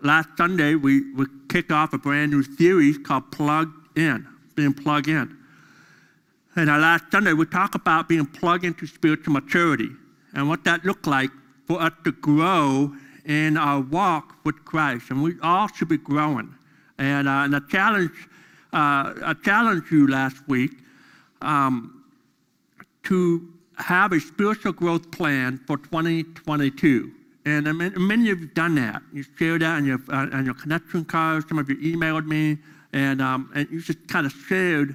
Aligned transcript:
last 0.00 0.28
Sunday, 0.36 0.74
we, 0.74 1.12
we 1.12 1.26
kicked 1.48 1.72
off 1.72 1.92
a 1.92 1.98
brand 1.98 2.30
new 2.32 2.42
series 2.42 2.98
called 2.98 3.30
Plug 3.32 3.70
In, 3.96 4.26
being 4.54 4.72
plugged 4.74 5.08
in. 5.08 5.36
And 6.56 6.68
our 6.68 6.78
last 6.78 7.04
Sunday, 7.10 7.32
we 7.32 7.46
talked 7.46 7.74
about 7.74 8.08
being 8.08 8.26
plugged 8.26 8.64
into 8.64 8.86
spiritual 8.86 9.32
maturity 9.32 9.90
and 10.34 10.48
what 10.48 10.64
that 10.64 10.84
looked 10.84 11.06
like 11.06 11.30
for 11.66 11.80
us 11.80 11.92
to 12.04 12.12
grow 12.12 12.92
in 13.24 13.56
our 13.56 13.80
walk 13.80 14.36
with 14.44 14.64
Christ. 14.64 15.10
And 15.10 15.22
we 15.22 15.34
all 15.42 15.68
should 15.68 15.88
be 15.88 15.98
growing. 15.98 16.54
And, 16.98 17.28
uh, 17.28 17.42
and 17.44 17.54
I 17.54 17.60
challenged, 17.70 18.14
uh, 18.72 19.14
I 19.22 19.34
challenged 19.44 19.90
you 19.92 20.08
last 20.08 20.36
week 20.48 20.72
um, 21.42 22.04
to 23.04 23.48
have 23.76 24.12
a 24.12 24.20
spiritual 24.20 24.72
growth 24.72 25.10
plan 25.10 25.60
for 25.66 25.76
2022. 25.76 27.12
And 27.48 27.78
many 27.96 28.30
of 28.30 28.40
you 28.40 28.46
have 28.46 28.54
done 28.54 28.74
that. 28.74 29.02
You 29.12 29.24
shared 29.38 29.62
that 29.62 29.76
on 29.76 29.84
your, 29.84 29.98
uh, 30.08 30.26
on 30.32 30.44
your 30.44 30.54
connection 30.54 31.04
cards. 31.04 31.46
Some 31.48 31.58
of 31.58 31.68
you 31.70 31.76
emailed 31.76 32.26
me, 32.26 32.58
and, 32.92 33.22
um, 33.22 33.50
and 33.54 33.68
you 33.70 33.80
just 33.80 34.06
kind 34.08 34.26
of 34.26 34.32
shared 34.32 34.94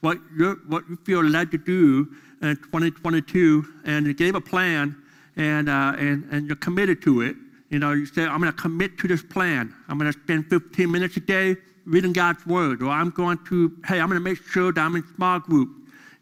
what, 0.00 0.18
you 0.36 0.60
what 0.66 0.84
you 0.88 0.96
feel 1.04 1.22
led 1.24 1.50
to 1.52 1.58
do 1.58 2.08
in 2.42 2.56
2022. 2.56 3.64
And 3.84 4.06
you 4.06 4.14
gave 4.14 4.34
a 4.34 4.40
plan, 4.40 4.96
and, 5.36 5.68
uh, 5.68 5.94
and, 5.98 6.28
and 6.30 6.46
you're 6.46 6.56
committed 6.56 7.00
to 7.02 7.22
it. 7.22 7.36
You 7.70 7.78
know, 7.78 7.92
you 7.92 8.06
say, 8.06 8.24
I'm 8.24 8.40
going 8.40 8.52
to 8.52 8.60
commit 8.60 8.98
to 8.98 9.08
this 9.08 9.22
plan. 9.22 9.74
I'm 9.88 9.98
going 9.98 10.12
to 10.12 10.18
spend 10.18 10.50
15 10.50 10.90
minutes 10.90 11.16
a 11.16 11.20
day 11.20 11.56
reading 11.86 12.12
God's 12.12 12.44
Word. 12.46 12.82
Or 12.82 12.90
I'm 12.90 13.10
going 13.10 13.38
to, 13.48 13.72
hey, 13.86 14.00
I'm 14.00 14.08
going 14.08 14.20
to 14.20 14.24
make 14.24 14.42
sure 14.42 14.72
that 14.72 14.80
I'm 14.80 14.94
in 14.96 15.04
small 15.16 15.40
group. 15.40 15.70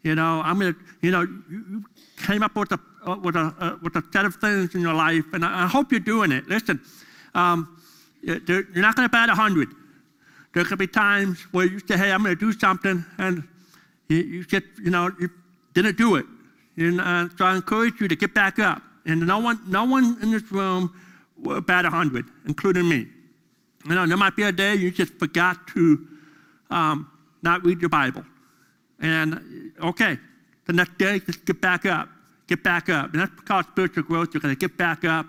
You 0.03 0.15
know, 0.15 0.41
I'm 0.43 0.59
going 0.59 0.73
to, 0.73 0.79
you 1.01 1.11
know, 1.11 1.21
you, 1.49 1.83
came 2.17 2.43
up 2.43 2.55
with 2.55 2.71
a 2.71 2.75
uh, 2.75 2.77
with, 3.05 3.35
a, 3.35 3.53
uh, 3.59 3.77
with 3.81 3.95
a 3.95 4.03
set 4.11 4.25
of 4.25 4.35
things 4.35 4.75
in 4.75 4.81
your 4.81 4.93
life, 4.93 5.25
and 5.33 5.43
I, 5.45 5.63
I 5.63 5.67
hope 5.67 5.91
you're 5.91 5.99
doing 5.99 6.31
it. 6.31 6.47
Listen, 6.47 6.81
um, 7.33 7.81
you're 8.21 8.61
not 8.75 8.95
going 8.95 9.07
to 9.07 9.11
bat 9.11 9.27
100. 9.27 9.69
There 10.53 10.63
could 10.63 10.79
be 10.79 10.87
times 10.87 11.41
where 11.51 11.65
you 11.65 11.79
say, 11.79 11.97
hey, 11.97 12.11
I'm 12.11 12.23
going 12.23 12.37
to 12.37 12.39
do 12.39 12.57
something, 12.57 13.03
and 13.17 13.43
you, 14.07 14.17
you 14.17 14.45
get, 14.45 14.63
you 14.81 14.91
know, 14.91 15.11
you 15.19 15.29
didn't 15.73 15.97
do 15.97 16.15
it. 16.15 16.25
And, 16.77 17.01
uh, 17.01 17.29
so 17.37 17.45
I 17.45 17.55
encourage 17.55 17.99
you 17.99 18.07
to 18.07 18.15
get 18.15 18.33
back 18.33 18.59
up. 18.59 18.81
And 19.05 19.25
no 19.27 19.39
one, 19.39 19.59
no 19.67 19.83
one 19.83 20.17
in 20.21 20.31
this 20.31 20.49
room 20.51 20.93
will 21.37 21.61
bat 21.61 21.83
100, 21.83 22.25
including 22.45 22.87
me. 22.87 23.07
You 23.85 23.95
know, 23.95 24.05
there 24.05 24.17
might 24.17 24.35
be 24.35 24.43
a 24.43 24.51
day 24.51 24.75
you 24.75 24.91
just 24.91 25.13
forgot 25.15 25.67
to 25.69 26.07
um, 26.69 27.11
not 27.41 27.65
read 27.65 27.81
your 27.81 27.89
Bible. 27.89 28.23
And 28.99 29.73
okay, 29.83 30.17
the 30.65 30.73
next 30.73 30.97
day, 30.97 31.19
just 31.19 31.43
get 31.45 31.59
back 31.59 31.85
up 31.85 32.07
get 32.55 32.63
back 32.63 32.89
up. 32.89 33.11
And 33.13 33.21
that's 33.21 33.41
called 33.41 33.65
spiritual 33.71 34.03
growth. 34.03 34.29
You're 34.33 34.41
going 34.41 34.55
to 34.55 34.59
get 34.59 34.77
back 34.77 35.03
up 35.03 35.25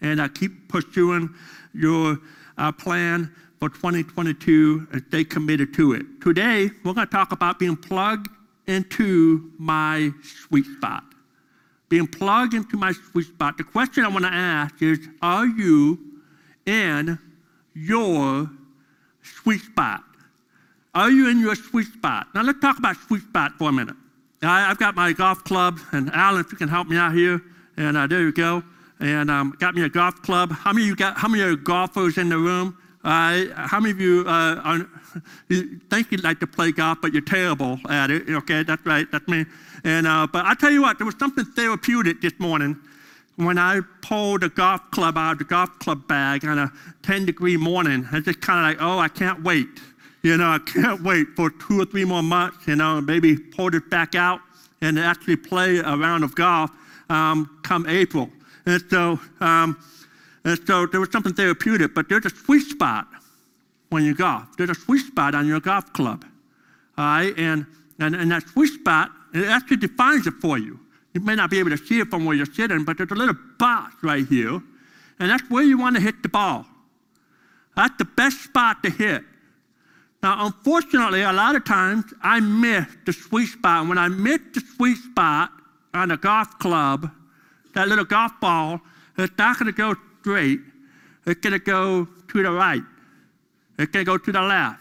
and 0.00 0.20
uh, 0.20 0.28
keep 0.28 0.68
pursuing 0.68 1.34
your 1.74 2.18
uh, 2.56 2.70
plan 2.70 3.34
for 3.58 3.68
2022 3.68 4.86
and 4.92 5.02
stay 5.08 5.24
committed 5.24 5.74
to 5.74 5.94
it. 5.94 6.06
Today, 6.22 6.70
we're 6.84 6.94
going 6.94 7.06
to 7.06 7.12
talk 7.12 7.32
about 7.32 7.58
being 7.58 7.76
plugged 7.76 8.28
into 8.68 9.50
my 9.58 10.12
sweet 10.22 10.66
spot. 10.76 11.02
Being 11.88 12.06
plugged 12.06 12.54
into 12.54 12.76
my 12.76 12.92
sweet 12.92 13.26
spot. 13.26 13.56
The 13.56 13.64
question 13.64 14.04
I 14.04 14.08
want 14.08 14.24
to 14.24 14.32
ask 14.32 14.80
is 14.80 15.00
Are 15.20 15.46
you 15.46 15.98
in 16.66 17.18
your 17.74 18.48
sweet 19.22 19.62
spot? 19.62 20.04
Are 20.94 21.10
you 21.10 21.28
in 21.28 21.40
your 21.40 21.56
sweet 21.56 21.86
spot? 21.86 22.28
Now, 22.34 22.42
let's 22.42 22.60
talk 22.60 22.78
about 22.78 22.96
sweet 22.96 23.22
spot 23.22 23.52
for 23.58 23.70
a 23.70 23.72
minute. 23.72 23.96
I, 24.42 24.68
have 24.68 24.78
got 24.78 24.94
my 24.94 25.12
golf 25.12 25.42
club, 25.44 25.80
and 25.92 26.10
Alan, 26.10 26.40
if 26.40 26.52
you 26.52 26.58
can 26.58 26.68
help 26.68 26.88
me 26.88 26.96
out 26.96 27.14
here, 27.14 27.40
and 27.76 27.96
uh, 27.96 28.06
there 28.06 28.20
you 28.20 28.32
go. 28.32 28.62
And 29.00 29.30
um, 29.30 29.54
got 29.58 29.74
me 29.74 29.82
a 29.82 29.88
golf 29.88 30.22
club. 30.22 30.52
How 30.52 30.72
many 30.72 30.86
you 30.86 30.96
got? 30.96 31.16
How 31.16 31.28
many 31.28 31.42
are 31.42 31.54
golfers 31.54 32.18
in 32.18 32.28
the 32.28 32.38
room? 32.38 32.76
Uh, 33.04 33.46
how 33.54 33.78
many 33.78 33.92
of 33.92 34.00
you, 34.00 34.24
uh, 34.26 34.60
are, 34.64 34.88
you 35.48 35.80
think 35.88 36.10
you'd 36.10 36.24
like 36.24 36.40
to 36.40 36.46
play 36.46 36.72
golf, 36.72 36.98
but 37.00 37.12
you're 37.12 37.22
terrible 37.22 37.78
at 37.88 38.10
it? 38.10 38.28
Okay, 38.28 38.64
that's 38.64 38.84
right, 38.84 39.10
that's 39.10 39.26
me. 39.28 39.44
And 39.84 40.06
uh, 40.06 40.26
but 40.26 40.44
I 40.44 40.54
tell 40.54 40.70
you 40.70 40.82
what, 40.82 40.98
there 40.98 41.06
was 41.06 41.16
something 41.18 41.44
therapeutic 41.44 42.20
this 42.20 42.38
morning 42.38 42.76
when 43.36 43.56
I 43.56 43.80
pulled 44.02 44.40
the 44.40 44.48
golf 44.48 44.80
club 44.90 45.16
out 45.16 45.32
of 45.32 45.38
the 45.38 45.44
golf 45.44 45.78
club 45.78 46.08
bag 46.08 46.44
on 46.44 46.58
a 46.58 46.72
10 47.02 47.24
degree 47.24 47.56
morning. 47.56 48.06
I 48.10 48.18
just 48.18 48.40
kind 48.40 48.58
of 48.58 48.80
like, 48.80 48.88
oh, 48.88 48.98
I 48.98 49.08
can't 49.08 49.44
wait. 49.44 49.68
You 50.22 50.36
know, 50.36 50.50
I 50.50 50.58
can't 50.58 51.02
wait 51.02 51.28
for 51.36 51.50
two 51.50 51.80
or 51.80 51.84
three 51.84 52.04
more 52.04 52.22
months, 52.22 52.66
you 52.66 52.76
know, 52.76 53.00
maybe 53.00 53.36
pull 53.36 53.74
it 53.74 53.88
back 53.88 54.14
out 54.14 54.40
and 54.80 54.98
actually 54.98 55.36
play 55.36 55.78
a 55.78 55.96
round 55.96 56.24
of 56.24 56.34
golf 56.34 56.70
um, 57.08 57.58
come 57.62 57.86
April. 57.88 58.30
And 58.66 58.82
so, 58.90 59.20
um, 59.40 59.78
and 60.44 60.58
so 60.66 60.86
there 60.86 61.00
was 61.00 61.10
something 61.10 61.34
therapeutic, 61.34 61.94
but 61.94 62.08
there's 62.08 62.26
a 62.26 62.30
sweet 62.30 62.66
spot 62.66 63.06
when 63.90 64.04
you 64.04 64.14
golf. 64.14 64.56
There's 64.56 64.70
a 64.70 64.74
sweet 64.74 65.06
spot 65.06 65.34
on 65.34 65.46
your 65.46 65.60
golf 65.60 65.92
club. 65.92 66.24
All 66.96 67.04
right? 67.04 67.34
And, 67.38 67.66
and, 67.98 68.14
and 68.14 68.30
that 68.30 68.46
sweet 68.48 68.72
spot, 68.72 69.10
it 69.32 69.46
actually 69.46 69.78
defines 69.78 70.26
it 70.26 70.34
for 70.40 70.58
you. 70.58 70.80
You 71.14 71.20
may 71.20 71.34
not 71.34 71.50
be 71.50 71.58
able 71.58 71.70
to 71.70 71.78
see 71.78 72.00
it 72.00 72.08
from 72.08 72.24
where 72.24 72.36
you're 72.36 72.46
sitting, 72.46 72.84
but 72.84 72.98
there's 72.98 73.10
a 73.10 73.14
little 73.14 73.36
box 73.58 73.94
right 74.02 74.26
here, 74.26 74.60
and 75.18 75.30
that's 75.30 75.48
where 75.50 75.62
you 75.62 75.78
want 75.78 75.96
to 75.96 76.02
hit 76.02 76.22
the 76.22 76.28
ball. 76.28 76.66
That's 77.74 77.96
the 77.98 78.04
best 78.04 78.42
spot 78.42 78.82
to 78.82 78.90
hit. 78.90 79.22
Now, 80.22 80.46
unfortunately, 80.46 81.22
a 81.22 81.32
lot 81.32 81.54
of 81.54 81.64
times 81.64 82.04
I 82.22 82.40
miss 82.40 82.86
the 83.06 83.12
sweet 83.12 83.46
spot. 83.46 83.86
When 83.86 83.98
I 83.98 84.08
miss 84.08 84.40
the 84.52 84.60
sweet 84.60 84.98
spot 84.98 85.50
on 85.94 86.10
a 86.10 86.16
golf 86.16 86.58
club, 86.58 87.10
that 87.74 87.88
little 87.88 88.04
golf 88.04 88.32
ball, 88.40 88.80
it's 89.16 89.36
not 89.38 89.58
going 89.58 89.66
to 89.66 89.76
go 89.76 89.94
straight. 90.20 90.60
It's 91.26 91.40
going 91.40 91.52
to 91.52 91.58
go 91.58 92.06
to 92.28 92.42
the 92.42 92.50
right. 92.50 92.82
It's 93.78 93.92
going 93.92 94.04
to 94.04 94.10
go 94.10 94.18
to 94.18 94.32
the 94.32 94.42
left. 94.42 94.80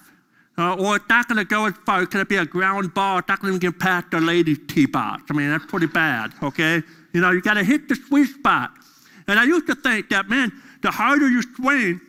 Uh, 0.58 0.74
or 0.74 0.96
it's 0.96 1.06
not 1.08 1.28
going 1.28 1.38
to 1.38 1.46
go 1.46 1.66
as 1.66 1.74
far. 1.86 2.02
It's 2.02 2.12
going 2.12 2.26
to 2.26 2.30
be 2.30 2.38
a 2.38 2.46
ground 2.46 2.92
ball. 2.96 3.20
It's 3.20 3.28
not 3.28 3.40
going 3.40 3.54
to 3.54 3.60
get 3.60 3.78
past 3.80 4.10
the 4.10 4.20
ladies' 4.20 4.58
tee 4.68 4.88
box. 4.88 5.24
I 5.30 5.34
mean, 5.34 5.52
that's 5.52 5.66
pretty 5.68 5.86
bad, 5.86 6.34
okay? 6.42 6.82
You 7.14 7.22
know, 7.22 7.30
you 7.30 7.42
got 7.42 7.56
to 7.56 7.64
hit 7.64 7.88
the 7.88 7.96
sweet 7.96 8.30
spot. 8.30 8.72
And 9.28 9.38
I 9.38 9.44
used 9.44 9.68
to 9.68 9.76
think 9.76 10.10
that, 10.10 10.30
man, 10.30 10.52
the 10.82 10.90
harder 10.90 11.30
you 11.30 11.44
swing, 11.56 12.02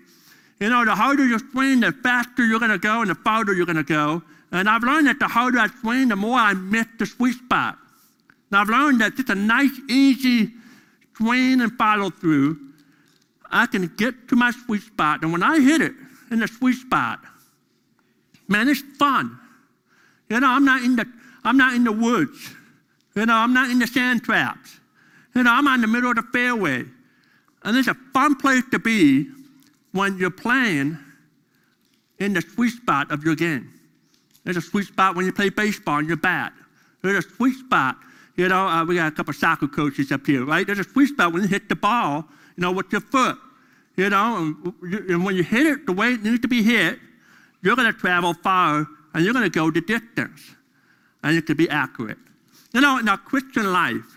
you 0.60 0.69
know, 0.69 0.84
the 0.84 0.94
harder 0.94 1.26
you 1.26 1.38
swing, 1.52 1.80
the 1.80 1.92
faster 1.92 2.44
you're 2.44 2.58
going 2.58 2.70
to 2.70 2.78
go 2.78 3.00
and 3.00 3.10
the 3.10 3.14
farther 3.14 3.52
you're 3.52 3.66
going 3.66 3.76
to 3.76 3.82
go. 3.84 4.22
And 4.50 4.69
I've 4.69 4.82
learned 4.82 5.06
that 5.06 5.19
the 5.19 5.28
harder 5.28 5.58
I 5.58 5.69
swing, 5.80 6.08
the 6.08 6.16
more 6.16 6.38
I 6.38 6.54
miss 6.54 6.86
the 6.98 7.06
sweet 7.06 7.36
spot. 7.36 7.78
And 8.50 8.58
I've 8.58 8.69
learned 8.69 9.00
that 9.00 9.14
just 9.14 9.30
a 9.30 9.34
nice, 9.34 9.78
easy 9.88 10.52
swing 11.16 11.60
and 11.60 11.72
follow 11.76 12.10
through, 12.10 12.58
I 13.50 13.66
can 13.66 13.86
get 13.96 14.28
to 14.28 14.36
my 14.36 14.50
sweet 14.50 14.82
spot. 14.82 15.22
And 15.22 15.32
when 15.32 15.42
I 15.42 15.60
hit 15.60 15.80
it 15.80 15.92
in 16.30 16.41
the 16.41 16.48
sweet 16.48 16.76
spot, 16.76 17.20
man, 18.48 18.69
it's 18.69 18.82
fun. 18.98 19.38
You 20.28 20.40
know, 20.40 20.48
I'm 20.48 20.64
not 20.64 20.82
in 20.82 20.96
the, 20.96 21.06
I'm 21.44 21.56
not 21.56 21.75
in 21.75 21.84
the 21.84 21.92
woods. 21.92 22.54
You 23.14 23.26
know, 23.26 23.34
I'm 23.34 23.52
not 23.52 23.70
in 23.70 23.78
the 23.78 23.86
sand 23.86 24.25
traps. 24.25 24.80
You 25.34 25.42
know, 25.42 25.52
I'm 25.52 25.69
on 25.69 25.80
the 25.80 25.86
middle 25.86 26.10
of 26.10 26.16
the 26.16 26.22
fairway. 26.32 26.84
And 27.62 27.76
it's 27.76 27.88
a 27.88 27.94
fun 28.12 28.36
place 28.36 28.62
to 28.70 28.78
be 28.78 29.28
when 29.98 30.16
you're 30.16 30.31
playing 30.31 30.97
in 32.20 32.32
the 32.32 32.41
sweet 32.41 32.70
spot 32.70 33.10
of 33.10 33.25
your 33.25 33.34
game. 33.34 33.69
There's 34.44 34.56
a 34.56 34.62
sweet 34.62 34.86
spot 34.86 35.16
when 35.16 35.26
you 35.26 35.32
play 35.32 35.50
baseball 35.50 35.98
and 35.98 36.06
you're 36.06 36.16
bad. 36.16 36.53
There's 37.03 37.25
a 37.25 37.28
sweet 37.28 37.56
spot. 37.59 37.97
You 38.37 38.48
know, 38.48 38.66
uh, 38.66 38.84
we 38.84 38.94
got 38.94 39.12
a 39.12 39.14
couple 39.14 39.34
soccer 39.34 39.66
coaches 39.66 40.12
up 40.12 40.25
here, 40.25 40.44
right? 40.44 40.64
There's 40.64 40.78
a 40.78 40.84
sweet 40.84 41.08
spot 41.08 41.32
when 41.32 41.42
you 41.42 41.48
hit 41.48 41.69
the 41.69 41.75
ball, 41.75 42.25
you 42.56 42.62
know, 42.62 42.70
with 42.70 42.92
your 42.92 43.00
foot. 43.00 43.37
You 43.97 44.08
know, 44.08 44.54
and, 44.82 45.10
and 45.10 45.25
when 45.25 45.34
you 45.34 45.42
hit 45.42 45.66
it 45.66 45.87
the 45.87 45.92
way 45.92 46.12
it 46.12 46.22
needs 46.22 46.41
to 46.41 46.48
be 46.48 46.62
hit, 46.62 47.00
you're 47.62 47.75
going 47.75 47.92
to 47.92 47.98
travel 47.98 48.34
far 48.34 48.87
and 49.12 49.25
you're 49.25 49.34
going 49.34 49.44
to 49.44 49.50
go 49.50 49.72
the 49.72 49.81
distance. 49.81 50.54
And 51.25 51.34
you 51.34 51.42
can 51.42 51.56
be 51.56 51.69
accurate. 51.69 52.19
You 52.72 52.81
know, 52.81 52.98
in 52.98 53.08
our 53.08 53.19
Christian 53.19 53.72
life, 53.72 54.16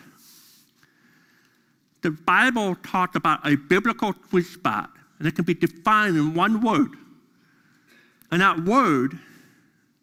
the 2.03 2.11
Bible 2.11 2.75
talks 2.75 3.15
about 3.15 3.45
a 3.47 3.55
biblical 3.55 4.13
sweet 4.29 4.45
spot 4.45 4.91
and 5.21 5.27
it 5.27 5.35
can 5.35 5.45
be 5.45 5.53
defined 5.53 6.17
in 6.17 6.33
one 6.33 6.61
word. 6.61 6.95
And 8.31 8.41
that 8.41 8.65
word 8.65 9.19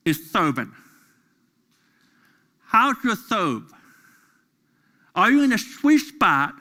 is 0.04 0.30
serving. 0.30 0.72
How 2.64 2.94
you 3.02 3.16
serve? 3.16 3.72
Are 5.16 5.28
you 5.28 5.42
in 5.42 5.52
a 5.52 5.58
sweet 5.58 5.98
spot 5.98 6.54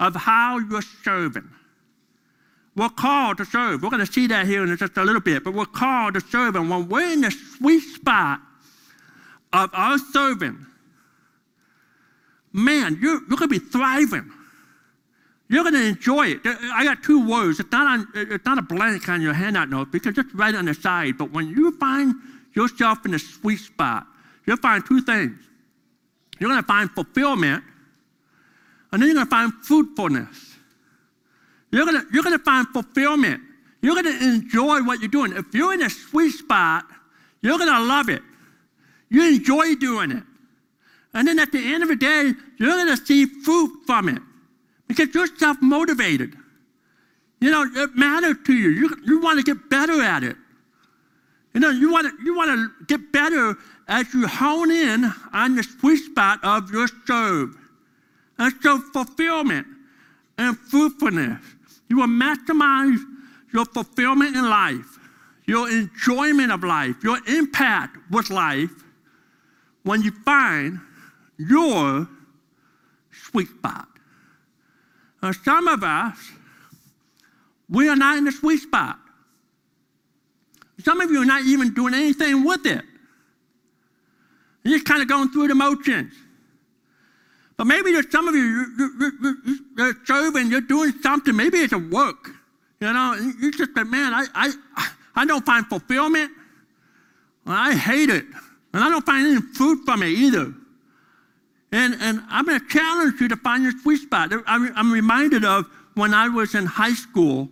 of 0.00 0.16
how 0.16 0.58
you're 0.58 0.80
serving? 1.04 1.50
We're 2.74 2.88
called 2.88 3.36
to 3.36 3.44
serve. 3.44 3.82
We're 3.82 3.90
going 3.90 4.06
to 4.06 4.10
see 4.10 4.26
that 4.28 4.46
here 4.46 4.64
in 4.64 4.74
just 4.74 4.96
a 4.96 5.04
little 5.04 5.20
bit, 5.20 5.44
but 5.44 5.52
we're 5.52 5.66
called 5.66 6.14
to 6.14 6.20
serve. 6.20 6.56
And 6.56 6.70
when 6.70 6.88
we're 6.88 7.12
in 7.12 7.20
the 7.20 7.30
sweet 7.30 7.80
spot 7.80 8.40
of 9.52 9.68
our 9.74 9.98
serving, 9.98 10.64
man, 12.54 12.98
you're, 13.02 13.20
you're 13.28 13.36
going 13.36 13.40
to 13.40 13.48
be 13.48 13.58
thriving. 13.58 14.32
You're 15.52 15.64
going 15.64 15.74
to 15.74 15.86
enjoy 15.86 16.28
it. 16.28 16.40
I 16.46 16.82
got 16.82 17.02
two 17.02 17.28
words. 17.28 17.60
It's 17.60 17.70
not, 17.70 17.86
on, 17.86 18.08
it's 18.14 18.46
not 18.46 18.56
a 18.56 18.62
blank 18.62 19.06
on 19.10 19.20
your 19.20 19.34
handout 19.34 19.68
note 19.68 19.92
because 19.92 20.16
it's 20.16 20.34
right 20.34 20.54
on 20.54 20.64
the 20.64 20.72
side. 20.72 21.18
But 21.18 21.30
when 21.30 21.46
you 21.46 21.76
find 21.76 22.14
yourself 22.54 23.04
in 23.04 23.12
a 23.12 23.18
sweet 23.18 23.58
spot, 23.58 24.06
you'll 24.46 24.56
find 24.56 24.82
two 24.86 25.02
things. 25.02 25.36
You're 26.38 26.48
going 26.48 26.62
to 26.62 26.66
find 26.66 26.90
fulfillment, 26.90 27.62
and 28.92 29.02
then 29.02 29.08
you're 29.10 29.14
going 29.14 29.26
to 29.26 29.30
find 29.30 29.52
fruitfulness. 29.62 30.56
You're 31.70 31.84
going 31.84 32.00
to, 32.00 32.06
you're 32.14 32.22
going 32.22 32.38
to 32.38 32.42
find 32.42 32.66
fulfillment. 32.68 33.42
You're 33.82 34.02
going 34.02 34.06
to 34.06 34.24
enjoy 34.24 34.82
what 34.84 35.00
you're 35.00 35.10
doing. 35.10 35.34
If 35.34 35.54
you're 35.54 35.74
in 35.74 35.82
a 35.82 35.90
sweet 35.90 36.30
spot, 36.30 36.86
you're 37.42 37.58
going 37.58 37.70
to 37.70 37.84
love 37.84 38.08
it. 38.08 38.22
You 39.10 39.28
enjoy 39.28 39.74
doing 39.74 40.12
it. 40.12 40.22
And 41.12 41.28
then 41.28 41.38
at 41.38 41.52
the 41.52 41.74
end 41.74 41.82
of 41.82 41.90
the 41.90 41.96
day, 41.96 42.32
you're 42.56 42.70
going 42.70 42.96
to 42.96 43.04
see 43.04 43.26
fruit 43.26 43.82
from 43.86 44.08
it 44.08 44.22
because 44.94 45.14
you're 45.14 45.26
self 45.38 45.56
motivated. 45.60 46.34
You 47.40 47.50
know, 47.50 47.68
it 47.74 47.96
matters 47.96 48.36
to 48.46 48.52
you. 48.52 48.68
You, 48.70 48.96
you 49.04 49.20
want 49.20 49.38
to 49.38 49.42
get 49.42 49.68
better 49.68 50.00
at 50.00 50.22
it. 50.22 50.36
You 51.54 51.60
know, 51.60 51.70
you 51.70 51.90
want 51.90 52.06
to, 52.06 52.24
you 52.24 52.36
want 52.36 52.50
to 52.50 52.86
get 52.86 53.12
better 53.12 53.56
as 53.88 54.12
you 54.14 54.26
hone 54.26 54.70
in 54.70 55.12
on 55.32 55.56
the 55.56 55.62
sweet 55.62 55.98
spot 55.98 56.38
of 56.42 56.70
your 56.70 56.88
serve. 57.06 57.56
And 58.38 58.54
so 58.62 58.78
fulfillment 58.78 59.66
and 60.38 60.56
fruitfulness. 60.56 61.40
You 61.88 61.98
will 61.98 62.06
maximize 62.06 62.98
your 63.52 63.66
fulfillment 63.66 64.34
in 64.36 64.48
life, 64.48 64.98
your 65.46 65.70
enjoyment 65.70 66.52
of 66.52 66.64
life, 66.64 66.96
your 67.02 67.18
impact 67.28 67.98
with 68.10 68.30
life 68.30 68.70
when 69.82 70.02
you 70.02 70.12
find 70.24 70.80
your 71.38 72.08
sweet 73.10 73.48
spot. 73.48 73.91
Now, 75.22 75.32
some 75.32 75.68
of 75.68 75.84
us, 75.84 76.18
we 77.68 77.88
are 77.88 77.96
not 77.96 78.18
in 78.18 78.24
the 78.24 78.32
sweet 78.32 78.60
spot. 78.60 78.98
Some 80.80 81.00
of 81.00 81.10
you 81.10 81.22
are 81.22 81.26
not 81.26 81.44
even 81.44 81.72
doing 81.74 81.94
anything 81.94 82.44
with 82.44 82.66
it. 82.66 82.82
You're 84.64 84.78
just 84.78 84.86
kind 84.86 85.00
of 85.00 85.08
going 85.08 85.30
through 85.30 85.48
the 85.48 85.54
motions. 85.54 86.12
But 87.56 87.66
maybe 87.66 87.92
there's 87.92 88.10
some 88.10 88.26
of 88.26 88.34
you, 88.34 89.60
you're 89.76 89.94
serving, 90.04 90.50
you're 90.50 90.60
doing 90.60 90.92
something. 91.02 91.36
Maybe 91.36 91.58
it's 91.58 91.72
a 91.72 91.78
work. 91.78 92.30
You 92.80 92.92
know, 92.92 93.14
you 93.40 93.52
just 93.52 93.74
say, 93.76 93.84
man, 93.84 94.12
I, 94.12 94.26
I, 94.34 94.88
I 95.14 95.24
don't 95.24 95.46
find 95.46 95.66
fulfillment. 95.66 96.32
I 97.46 97.74
hate 97.74 98.10
it. 98.10 98.24
And 98.74 98.82
I 98.82 98.88
don't 98.88 99.06
find 99.06 99.26
any 99.26 99.40
food 99.40 99.80
from 99.84 100.02
it 100.02 100.08
either. 100.08 100.52
And, 101.72 101.96
and 102.00 102.22
I'm 102.28 102.44
going 102.44 102.60
to 102.60 102.68
challenge 102.68 103.18
you 103.20 103.28
to 103.28 103.36
find 103.36 103.62
your 103.62 103.72
sweet 103.82 104.02
spot. 104.02 104.30
I'm, 104.46 104.92
reminded 104.92 105.44
of 105.44 105.66
when 105.94 106.12
I 106.12 106.28
was 106.28 106.54
in 106.54 106.66
high 106.66 106.92
school. 106.92 107.48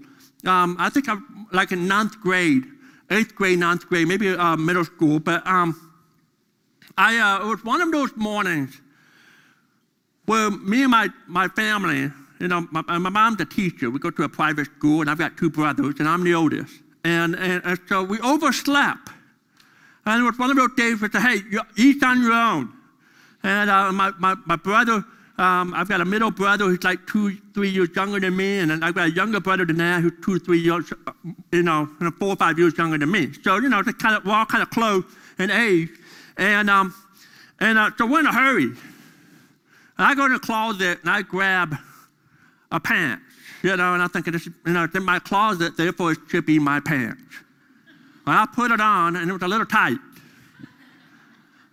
Um, 0.46 0.76
I 0.78 0.90
think 0.90 1.08
I'm 1.08 1.48
like 1.52 1.72
in 1.72 1.88
ninth 1.88 2.20
grade, 2.20 2.64
eighth 3.10 3.34
grade, 3.34 3.58
ninth 3.58 3.88
grade, 3.88 4.06
maybe 4.06 4.28
uh, 4.28 4.56
middle 4.56 4.84
school. 4.84 5.20
But 5.20 5.46
um, 5.46 5.90
I, 6.98 7.16
uh, 7.16 7.46
it 7.46 7.48
was 7.48 7.64
one 7.64 7.80
of 7.80 7.90
those 7.90 8.10
mornings 8.14 8.78
where 10.26 10.50
me 10.50 10.82
and 10.82 10.90
my, 10.90 11.08
my 11.26 11.48
family, 11.48 12.10
you 12.40 12.48
know, 12.48 12.68
my, 12.70 12.82
my 12.98 13.10
mom's 13.10 13.40
a 13.40 13.46
teacher. 13.46 13.90
We 13.90 13.98
go 13.98 14.10
to 14.10 14.22
a 14.24 14.28
private 14.28 14.66
school, 14.66 15.00
and 15.00 15.08
I've 15.08 15.18
got 15.18 15.38
two 15.38 15.48
brothers, 15.48 15.94
and 15.98 16.06
I'm 16.06 16.22
the 16.24 16.34
oldest. 16.34 16.74
And, 17.04 17.34
and, 17.36 17.62
and 17.64 17.78
so 17.88 18.04
we 18.04 18.20
overslept. 18.20 19.08
And 20.04 20.22
it 20.22 20.26
was 20.26 20.38
one 20.38 20.50
of 20.50 20.56
those 20.56 20.74
days 20.76 21.00
where, 21.00 21.10
hey, 21.10 21.42
you 21.50 21.62
eat 21.76 22.02
on 22.02 22.20
your 22.22 22.32
own. 22.32 22.72
And 23.42 23.70
uh, 23.70 23.92
my, 23.92 24.12
my, 24.18 24.34
my 24.46 24.56
brother, 24.56 25.04
um, 25.38 25.72
I've 25.74 25.88
got 25.88 26.00
a 26.00 26.04
middle 26.04 26.30
brother 26.30 26.66
who's 26.66 26.84
like 26.84 27.06
two, 27.06 27.38
three 27.54 27.70
years 27.70 27.88
younger 27.96 28.20
than 28.20 28.36
me, 28.36 28.58
and 28.58 28.84
I've 28.84 28.94
got 28.94 29.08
a 29.08 29.10
younger 29.10 29.40
brother 29.40 29.64
than 29.64 29.78
that 29.78 30.02
who's 30.02 30.12
two, 30.22 30.38
three 30.38 30.58
years, 30.58 30.92
uh, 31.06 31.12
you 31.50 31.62
know, 31.62 31.88
four 32.18 32.28
or 32.28 32.36
five 32.36 32.58
years 32.58 32.76
younger 32.76 32.98
than 32.98 33.10
me. 33.10 33.32
So, 33.42 33.56
you 33.56 33.70
know, 33.70 33.82
kind 33.82 34.16
of, 34.16 34.24
we're 34.24 34.34
all 34.34 34.44
kind 34.44 34.62
of 34.62 34.70
close 34.70 35.04
in 35.38 35.50
age. 35.50 35.88
And, 36.36 36.68
um, 36.68 36.94
and 37.58 37.78
uh, 37.78 37.90
so 37.96 38.06
we're 38.06 38.20
in 38.20 38.26
a 38.26 38.32
hurry. 38.32 38.64
And 38.64 38.78
I 39.98 40.14
go 40.14 40.28
to 40.28 40.34
the 40.34 40.40
closet 40.40 41.00
and 41.00 41.10
I 41.10 41.22
grab 41.22 41.74
a 42.70 42.80
pants, 42.80 43.22
you 43.62 43.76
know, 43.76 43.94
and 43.94 44.02
I'm 44.02 44.08
thinking, 44.10 44.34
this, 44.34 44.46
you 44.46 44.72
know, 44.72 44.84
it's 44.84 44.94
in 44.94 45.04
my 45.04 45.18
closet, 45.18 45.76
therefore 45.76 46.12
it 46.12 46.18
should 46.28 46.46
be 46.46 46.58
my 46.58 46.80
pants. 46.80 47.22
And 48.26 48.36
I 48.36 48.46
put 48.46 48.70
it 48.70 48.80
on, 48.80 49.16
and 49.16 49.28
it 49.28 49.32
was 49.32 49.42
a 49.42 49.48
little 49.48 49.66
tight. 49.66 49.98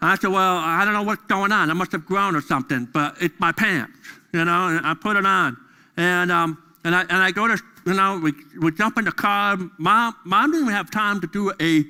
I 0.01 0.15
said, 0.15 0.31
Well, 0.31 0.57
I 0.57 0.85
don't 0.85 0.93
know 0.93 1.03
what's 1.03 1.23
going 1.23 1.51
on. 1.51 1.69
I 1.69 1.73
must 1.73 1.91
have 1.91 2.05
grown 2.05 2.35
or 2.35 2.41
something, 2.41 2.87
but 2.93 3.15
it's 3.21 3.39
my 3.39 3.51
pants, 3.51 3.97
you 4.33 4.45
know, 4.45 4.67
and 4.69 4.85
I 4.85 4.93
put 4.93 5.17
it 5.17 5.25
on. 5.25 5.57
And, 5.97 6.31
um, 6.31 6.61
and, 6.83 6.95
I, 6.95 7.01
and 7.01 7.13
I 7.13 7.31
go 7.31 7.47
to, 7.47 7.57
you 7.85 7.93
know, 7.93 8.19
we, 8.21 8.33
we 8.61 8.71
jump 8.71 8.97
in 8.97 9.05
the 9.05 9.11
car. 9.11 9.57
Mom, 9.77 10.15
Mom 10.23 10.51
didn't 10.51 10.67
even 10.67 10.75
have 10.75 10.91
time 10.91 11.19
to 11.21 11.27
do 11.27 11.51
a, 11.59 11.83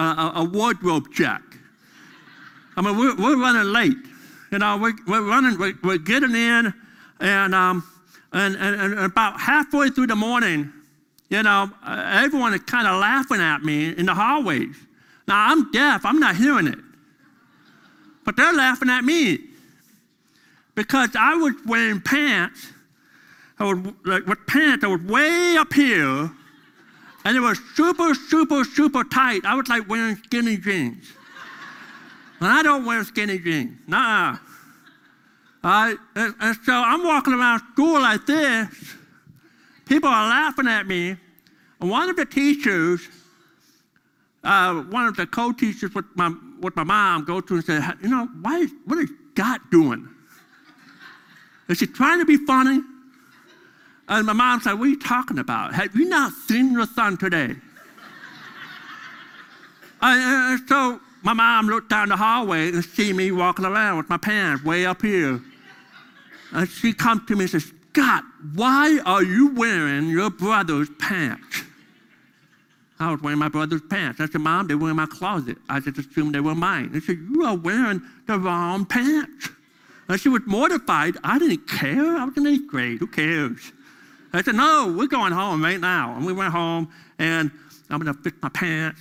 a, 0.00 0.32
a 0.36 0.44
wardrobe 0.44 1.12
check. 1.12 1.40
I 2.76 2.82
mean, 2.82 2.98
we're, 2.98 3.16
we're 3.16 3.40
running 3.40 3.72
late. 3.72 3.96
You 4.50 4.58
know, 4.58 4.76
we're, 4.76 4.94
we're 5.06 5.26
running, 5.26 5.58
we're, 5.58 5.74
we're 5.82 5.98
getting 5.98 6.34
in, 6.34 6.74
and, 7.20 7.54
um, 7.54 7.84
and, 8.32 8.56
and, 8.56 8.80
and 8.80 8.98
about 8.98 9.40
halfway 9.40 9.88
through 9.88 10.08
the 10.08 10.16
morning, 10.16 10.72
you 11.30 11.42
know, 11.42 11.70
everyone 11.86 12.52
is 12.52 12.60
kind 12.60 12.86
of 12.86 13.00
laughing 13.00 13.40
at 13.40 13.62
me 13.62 13.96
in 13.96 14.06
the 14.06 14.14
hallways. 14.14 14.76
Now, 15.26 15.48
I'm 15.50 15.72
deaf, 15.72 16.04
I'm 16.04 16.20
not 16.20 16.36
hearing 16.36 16.66
it. 16.66 16.78
But 18.24 18.36
they're 18.36 18.52
laughing 18.52 18.90
at 18.90 19.04
me 19.04 19.38
because 20.74 21.10
I 21.18 21.34
was 21.34 21.54
wearing 21.66 22.00
pants. 22.00 22.68
I 23.58 23.72
was 23.72 23.92
like 24.04 24.26
with 24.26 24.46
pants 24.46 24.82
that 24.82 24.90
was 24.90 25.02
way 25.02 25.56
up 25.56 25.72
here, 25.72 26.30
and 27.24 27.36
it 27.36 27.40
was 27.40 27.58
super, 27.74 28.14
super, 28.14 28.64
super 28.64 29.04
tight. 29.04 29.44
I 29.44 29.54
was 29.54 29.68
like 29.68 29.88
wearing 29.88 30.16
skinny 30.16 30.56
jeans. 30.56 31.12
and 32.40 32.48
I 32.48 32.62
don't 32.62 32.84
wear 32.84 33.04
skinny 33.04 33.38
jeans. 33.38 33.78
Nah. 33.86 34.38
I, 35.62 35.96
and, 36.14 36.34
and 36.40 36.58
so 36.64 36.74
I'm 36.74 37.02
walking 37.04 37.32
around 37.32 37.62
school 37.72 38.00
like 38.00 38.26
this. 38.26 38.68
People 39.86 40.10
are 40.10 40.28
laughing 40.28 40.68
at 40.68 40.86
me. 40.86 41.16
And 41.80 41.90
one 41.90 42.10
of 42.10 42.16
the 42.16 42.26
teachers, 42.26 43.08
uh, 44.42 44.74
one 44.74 45.06
of 45.06 45.16
the 45.16 45.26
co-teachers 45.26 45.94
with 45.94 46.04
my 46.16 46.34
with 46.64 46.76
my 46.76 46.84
mom 46.84 47.24
go 47.24 47.40
to 47.40 47.54
and 47.54 47.64
say, 47.64 47.80
you 48.02 48.08
know, 48.08 48.26
why, 48.40 48.66
what 48.86 48.98
is 48.98 49.10
God 49.34 49.60
doing? 49.70 50.08
Is 51.68 51.78
she 51.78 51.86
trying 51.86 52.18
to 52.18 52.24
be 52.24 52.36
funny? 52.36 52.80
And 54.08 54.26
my 54.26 54.32
mom 54.32 54.60
said, 54.60 54.74
what 54.74 54.86
are 54.86 54.90
you 54.90 54.98
talking 54.98 55.38
about? 55.38 55.74
Have 55.74 55.94
you 55.94 56.06
not 56.06 56.32
seen 56.32 56.72
your 56.72 56.86
son 56.86 57.16
today? 57.16 57.54
and, 60.02 60.68
so 60.68 61.00
my 61.22 61.32
mom 61.32 61.68
looked 61.68 61.88
down 61.88 62.10
the 62.10 62.16
hallway 62.16 62.68
and 62.68 62.84
see 62.84 63.12
me 63.12 63.30
walking 63.32 63.64
around 63.64 63.96
with 63.96 64.10
my 64.10 64.18
pants 64.18 64.62
way 64.62 64.84
up 64.84 65.00
here. 65.00 65.40
And 66.52 66.68
she 66.68 66.92
comes 66.92 67.26
to 67.28 67.34
me 67.34 67.42
and 67.42 67.50
says, 67.50 67.72
Scott, 67.92 68.24
why 68.54 69.00
are 69.06 69.22
you 69.22 69.54
wearing 69.54 70.08
your 70.08 70.30
brother's 70.30 70.90
pants? 70.98 71.63
I 73.00 73.10
was 73.10 73.20
wearing 73.20 73.38
my 73.38 73.48
brother's 73.48 73.82
pants. 73.82 74.20
I 74.20 74.26
said, 74.26 74.40
Mom, 74.40 74.68
they 74.68 74.74
were 74.74 74.90
in 74.90 74.96
my 74.96 75.06
closet. 75.06 75.58
I 75.68 75.80
just 75.80 75.98
assumed 75.98 76.34
they 76.34 76.40
were 76.40 76.54
mine. 76.54 76.92
They 76.92 77.00
said, 77.00 77.18
You 77.18 77.44
are 77.44 77.56
wearing 77.56 78.02
the 78.26 78.38
wrong 78.38 78.86
pants. 78.86 79.48
And 80.08 80.20
she 80.20 80.28
was 80.28 80.42
mortified. 80.46 81.16
I 81.24 81.38
didn't 81.38 81.66
care. 81.66 82.16
I 82.16 82.24
was 82.24 82.36
in 82.36 82.46
eighth 82.46 82.68
grade. 82.68 82.98
Who 82.98 83.06
cares? 83.06 83.72
I 84.32 84.42
said, 84.42 84.54
No, 84.54 84.94
we're 84.96 85.08
going 85.08 85.32
home 85.32 85.62
right 85.62 85.80
now. 85.80 86.14
And 86.16 86.24
we 86.24 86.32
went 86.32 86.52
home, 86.52 86.88
and 87.18 87.50
I'm 87.90 88.00
going 88.00 88.14
to 88.14 88.22
fix 88.22 88.36
my 88.40 88.48
pants. 88.50 89.00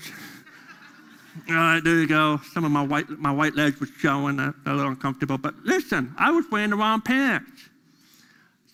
All 1.49 1.55
right, 1.55 1.83
there 1.83 1.95
you 1.95 2.07
go. 2.07 2.39
Some 2.51 2.63
of 2.63 2.71
my 2.71 2.83
white, 2.83 3.09
my 3.09 3.31
white 3.31 3.55
legs 3.55 3.79
were 3.79 3.87
showing, 3.99 4.39
a, 4.39 4.53
a 4.65 4.73
little 4.73 4.91
uncomfortable. 4.91 5.37
But 5.37 5.55
listen, 5.63 6.13
I 6.17 6.31
was 6.31 6.45
wearing 6.51 6.71
the 6.71 6.75
wrong 6.75 7.01
pants. 7.01 7.69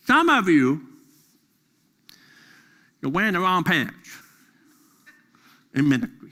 Some 0.05 0.29
of 0.29 0.47
you, 0.47 0.81
you're 3.01 3.11
wearing 3.11 3.33
the 3.33 3.39
wrong 3.39 3.63
pants 3.63 4.18
in 5.73 5.87
ministry, 5.87 6.31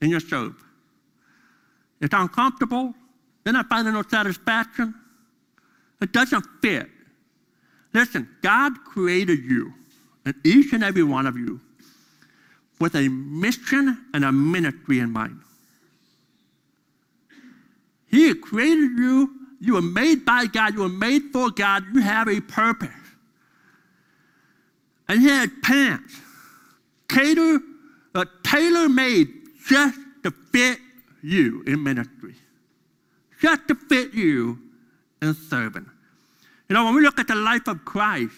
in 0.00 0.10
your 0.10 0.20
job. 0.20 0.54
It's 2.00 2.14
uncomfortable. 2.14 2.94
You're 3.44 3.52
not 3.52 3.68
finding 3.68 3.94
no 3.94 4.02
satisfaction. 4.02 4.94
It 6.00 6.12
doesn't 6.12 6.44
fit. 6.60 6.88
Listen, 7.92 8.28
God 8.42 8.72
created 8.84 9.44
you, 9.44 9.72
and 10.24 10.34
each 10.44 10.72
and 10.72 10.82
every 10.82 11.02
one 11.02 11.26
of 11.26 11.36
you, 11.36 11.60
with 12.80 12.94
a 12.96 13.08
mission 13.08 14.06
and 14.12 14.24
a 14.24 14.32
ministry 14.32 14.98
in 14.98 15.10
mind. 15.10 15.40
He 18.08 18.34
created 18.34 18.98
you. 18.98 19.30
You 19.60 19.74
were 19.74 19.82
made 19.82 20.24
by 20.24 20.46
God. 20.46 20.74
You 20.74 20.80
were 20.80 20.88
made 20.88 21.22
for 21.32 21.50
God. 21.50 21.84
You 21.94 22.00
have 22.02 22.28
a 22.28 22.40
purpose. 22.40 22.90
And 25.08 25.20
He 25.20 25.28
had 25.28 25.50
pants. 25.62 26.20
Cater 27.08 27.60
uh, 28.14 28.24
tailor 28.42 28.88
made 28.88 29.28
just 29.68 29.98
to 30.22 30.30
fit 30.52 30.78
you 31.22 31.62
in 31.66 31.82
ministry, 31.82 32.34
just 33.40 33.66
to 33.68 33.74
fit 33.74 34.12
you 34.12 34.58
in 35.20 35.34
serving. 35.34 35.88
You 36.68 36.74
know, 36.74 36.84
when 36.84 36.94
we 36.94 37.02
look 37.02 37.18
at 37.18 37.28
the 37.28 37.34
life 37.34 37.66
of 37.68 37.84
Christ, 37.84 38.34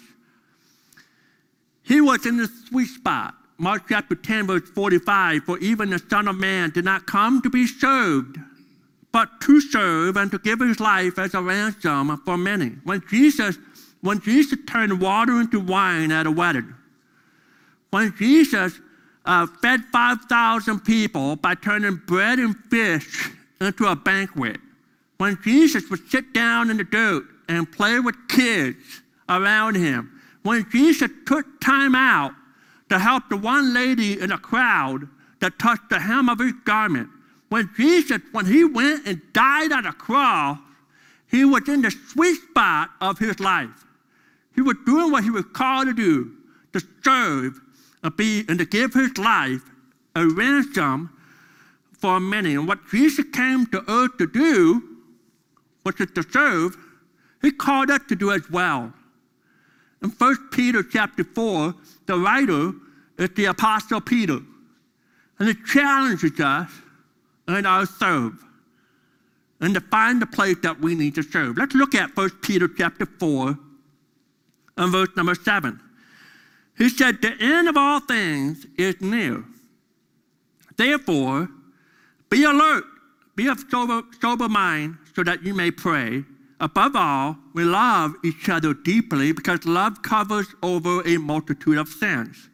he 1.82 2.00
was 2.00 2.26
in 2.26 2.36
the 2.36 2.48
sweet 2.68 2.88
spot. 2.88 3.34
Mark 3.58 3.84
chapter 3.88 4.14
10, 4.14 4.46
verse 4.46 4.68
45 4.70 5.44
For 5.44 5.58
even 5.58 5.90
the 5.90 5.98
Son 5.98 6.28
of 6.28 6.36
Man 6.36 6.70
did 6.70 6.84
not 6.84 7.06
come 7.06 7.42
to 7.42 7.50
be 7.50 7.66
served, 7.66 8.38
but 9.12 9.40
to 9.42 9.60
serve 9.60 10.16
and 10.16 10.30
to 10.30 10.38
give 10.38 10.60
his 10.60 10.80
life 10.80 11.18
as 11.18 11.34
a 11.34 11.42
ransom 11.42 12.16
for 12.24 12.36
many. 12.36 12.70
When 12.84 13.02
Jesus, 13.08 13.56
when 14.00 14.20
Jesus 14.20 14.58
turned 14.66 15.00
water 15.00 15.40
into 15.40 15.60
wine 15.60 16.10
at 16.10 16.26
a 16.26 16.30
wedding, 16.30 16.74
when 17.90 18.12
Jesus 18.18 18.80
uh, 19.24 19.46
fed 19.62 19.84
5,000 19.92 20.80
people 20.80 21.36
by 21.36 21.54
turning 21.54 22.00
bread 22.06 22.38
and 22.38 22.56
fish 22.70 23.30
into 23.60 23.86
a 23.86 23.96
banquet, 23.96 24.60
when 25.18 25.38
Jesus 25.42 25.88
would 25.90 26.08
sit 26.10 26.32
down 26.32 26.70
in 26.70 26.76
the 26.76 26.84
dirt 26.84 27.24
and 27.48 27.70
play 27.70 28.00
with 28.00 28.16
kids 28.28 29.02
around 29.28 29.76
him, 29.76 30.20
when 30.42 30.68
Jesus 30.70 31.10
took 31.26 31.60
time 31.60 31.94
out 31.94 32.32
to 32.90 32.98
help 32.98 33.28
the 33.30 33.36
one 33.36 33.72
lady 33.72 34.20
in 34.20 34.32
a 34.32 34.38
crowd 34.38 35.08
that 35.40 35.58
touched 35.58 35.88
the 35.88 35.98
hem 35.98 36.28
of 36.28 36.38
his 36.38 36.52
garment, 36.64 37.08
when 37.48 37.70
Jesus, 37.76 38.20
when 38.32 38.46
he 38.46 38.64
went 38.64 39.06
and 39.06 39.22
died 39.32 39.72
on 39.72 39.86
a 39.86 39.92
cross, 39.92 40.58
he 41.30 41.44
was 41.44 41.68
in 41.68 41.82
the 41.82 41.90
sweet 41.90 42.36
spot 42.50 42.90
of 43.00 43.18
his 43.18 43.40
life. 43.40 43.84
He 44.54 44.60
was 44.60 44.76
doing 44.84 45.10
what 45.10 45.24
he 45.24 45.30
was 45.30 45.44
called 45.52 45.86
to 45.86 45.94
do, 45.94 46.32
to 46.72 46.82
serve 47.02 47.60
be, 48.10 48.44
and 48.48 48.58
to 48.58 48.66
give 48.66 48.94
his 48.94 49.16
life 49.18 49.62
a 50.14 50.26
ransom 50.26 51.10
for 51.98 52.20
many. 52.20 52.54
And 52.54 52.68
what 52.68 52.86
Jesus 52.90 53.24
came 53.32 53.66
to 53.66 53.82
earth 53.90 54.18
to 54.18 54.26
do 54.26 54.82
was 55.84 55.94
to 55.96 56.22
serve. 56.30 56.76
He 57.42 57.50
called 57.50 57.90
us 57.90 58.00
to 58.08 58.16
do 58.16 58.30
as 58.30 58.48
well. 58.50 58.92
In 60.02 60.10
1 60.10 60.48
Peter 60.50 60.82
chapter 60.82 61.24
4, 61.24 61.74
the 62.06 62.18
writer 62.18 62.72
is 63.18 63.30
the 63.36 63.46
Apostle 63.46 64.00
Peter. 64.00 64.38
And 65.38 65.48
he 65.48 65.54
challenges 65.66 66.38
us 66.40 66.70
in 67.48 67.66
our 67.66 67.86
serve 67.86 68.44
and 69.60 69.74
to 69.74 69.80
find 69.80 70.20
the 70.20 70.26
place 70.26 70.56
that 70.62 70.78
we 70.80 70.94
need 70.94 71.14
to 71.14 71.22
serve. 71.22 71.56
Let's 71.56 71.74
look 71.74 71.94
at 71.94 72.14
1 72.16 72.30
Peter 72.42 72.68
chapter 72.68 73.06
4 73.06 73.58
and 74.76 74.92
verse 74.92 75.08
number 75.16 75.34
7. 75.34 75.80
He 76.76 76.88
said, 76.88 77.22
The 77.22 77.34
end 77.40 77.68
of 77.68 77.76
all 77.76 78.00
things 78.00 78.66
is 78.76 79.00
near. 79.00 79.44
Therefore, 80.76 81.48
be 82.30 82.44
alert, 82.44 82.84
be 83.36 83.46
of 83.46 83.64
sober, 83.70 84.02
sober 84.20 84.48
mind, 84.48 84.98
so 85.14 85.22
that 85.22 85.42
you 85.44 85.54
may 85.54 85.70
pray. 85.70 86.24
Above 86.60 86.96
all, 86.96 87.36
we 87.52 87.64
love 87.64 88.14
each 88.24 88.48
other 88.48 88.74
deeply 88.74 89.32
because 89.32 89.64
love 89.64 90.02
covers 90.02 90.46
over 90.62 91.06
a 91.06 91.16
multitude 91.18 91.78
of 91.78 91.88
sins. 91.88 92.48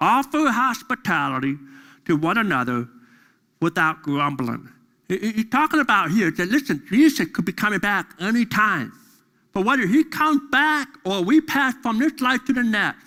Offer 0.00 0.50
hospitality 0.50 1.56
to 2.06 2.16
one 2.16 2.38
another 2.38 2.88
without 3.60 4.02
grumbling. 4.02 4.68
He's 5.08 5.48
talking 5.50 5.80
about 5.80 6.10
here 6.10 6.30
that, 6.30 6.48
listen, 6.48 6.84
Jesus 6.88 7.28
could 7.32 7.44
be 7.44 7.52
coming 7.52 7.80
back 7.80 8.14
anytime. 8.20 8.92
But 9.52 9.64
whether 9.64 9.86
he 9.86 10.04
comes 10.04 10.40
back 10.50 10.88
or 11.04 11.22
we 11.22 11.40
pass 11.40 11.74
from 11.82 11.98
this 11.98 12.20
life 12.20 12.44
to 12.46 12.52
the 12.52 12.62
next, 12.62 13.04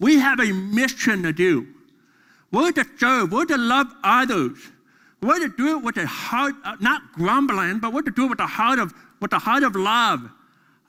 we 0.00 0.18
have 0.18 0.40
a 0.40 0.52
mission 0.52 1.22
to 1.22 1.32
do. 1.32 1.66
We're 2.52 2.72
to 2.72 2.84
serve, 2.98 3.32
we're 3.32 3.44
to 3.46 3.58
love 3.58 3.88
others. 4.02 4.58
We're 5.20 5.40
to 5.40 5.48
do 5.48 5.78
it 5.78 5.82
with 5.82 5.96
a 5.96 6.06
heart, 6.06 6.54
uh, 6.64 6.76
not 6.80 7.12
grumbling, 7.12 7.80
but 7.80 7.92
we're 7.92 8.02
to 8.02 8.10
do 8.10 8.26
it 8.26 8.30
with 8.30 8.40
a 8.40 8.46
heart 8.46 8.78
of, 8.78 8.94
with 9.20 9.32
a 9.32 9.38
heart 9.38 9.64
of 9.64 9.74
love, 9.74 10.30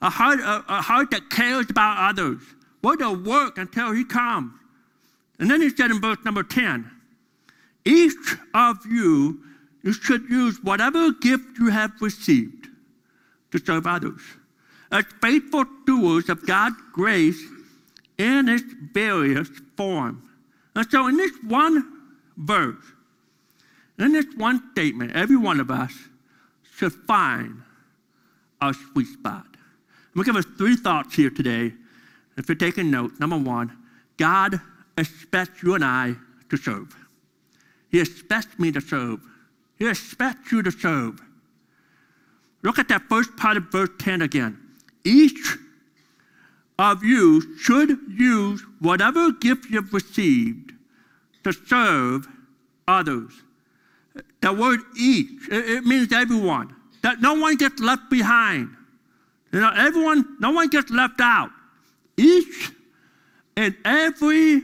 a 0.00 0.08
heart, 0.08 0.38
a, 0.40 0.64
a 0.68 0.80
heart 0.80 1.10
that 1.10 1.28
cares 1.30 1.68
about 1.68 2.10
others. 2.10 2.40
We're 2.82 2.96
to 2.96 3.12
work 3.12 3.58
until 3.58 3.92
he 3.92 4.04
comes. 4.04 4.52
And 5.38 5.50
then 5.50 5.60
he 5.60 5.70
said 5.70 5.90
in 5.90 6.00
verse 6.00 6.18
number 6.24 6.42
10, 6.42 6.90
each 7.84 8.36
of 8.54 8.78
you, 8.86 9.42
you 9.82 9.92
should 9.92 10.28
use 10.30 10.62
whatever 10.62 11.12
gift 11.12 11.58
you 11.58 11.70
have 11.70 11.92
received 12.00 12.68
to 13.50 13.58
serve 13.58 13.86
others. 13.86 14.20
As 14.92 15.04
faithful 15.20 15.64
stewards 15.82 16.28
of 16.28 16.46
God's 16.46 16.76
grace 16.92 17.42
in 18.20 18.50
its 18.50 18.64
various 18.92 19.48
forms. 19.78 20.22
And 20.76 20.86
so, 20.90 21.06
in 21.08 21.16
this 21.16 21.32
one 21.46 21.90
verse, 22.36 22.84
in 23.98 24.12
this 24.12 24.26
one 24.36 24.70
statement, 24.72 25.12
every 25.16 25.36
one 25.36 25.58
of 25.58 25.70
us 25.70 25.92
should 26.76 26.92
find 26.92 27.62
our 28.60 28.74
sweet 28.74 29.06
spot. 29.06 29.46
I'm 30.14 30.22
going 30.22 30.26
to 30.26 30.32
give 30.32 30.36
us 30.36 30.58
three 30.58 30.76
thoughts 30.76 31.14
here 31.14 31.30
today. 31.30 31.72
If 32.36 32.46
you're 32.48 32.56
taking 32.56 32.90
notes, 32.90 33.18
number 33.18 33.38
one, 33.38 33.76
God 34.18 34.60
expects 34.98 35.62
you 35.62 35.74
and 35.74 35.84
I 35.84 36.14
to 36.50 36.56
serve. 36.58 36.94
He 37.90 38.00
expects 38.00 38.58
me 38.58 38.70
to 38.72 38.82
serve. 38.82 39.20
He 39.78 39.88
expects 39.88 40.52
you 40.52 40.62
to 40.62 40.70
serve. 40.70 41.20
Look 42.62 42.78
at 42.78 42.88
that 42.88 43.02
first 43.08 43.34
part 43.36 43.56
of 43.56 43.72
verse 43.72 43.88
10 43.98 44.20
again. 44.20 44.58
Each 45.04 45.56
of 46.80 47.04
you 47.04 47.58
should 47.58 47.90
use 48.08 48.64
whatever 48.78 49.32
gift 49.32 49.66
you've 49.68 49.92
received 49.92 50.72
to 51.44 51.52
serve 51.52 52.26
others. 52.88 53.32
The 54.40 54.50
word 54.50 54.80
each, 54.98 55.46
it 55.50 55.84
means 55.84 56.10
everyone. 56.10 56.74
That 57.02 57.20
no 57.20 57.34
one 57.34 57.56
gets 57.56 57.80
left 57.80 58.08
behind. 58.08 58.70
You 59.52 59.60
know, 59.60 59.72
everyone, 59.76 60.36
no 60.40 60.52
one 60.52 60.68
gets 60.68 60.90
left 60.90 61.20
out. 61.20 61.50
Each 62.16 62.70
and 63.56 63.76
every 63.84 64.62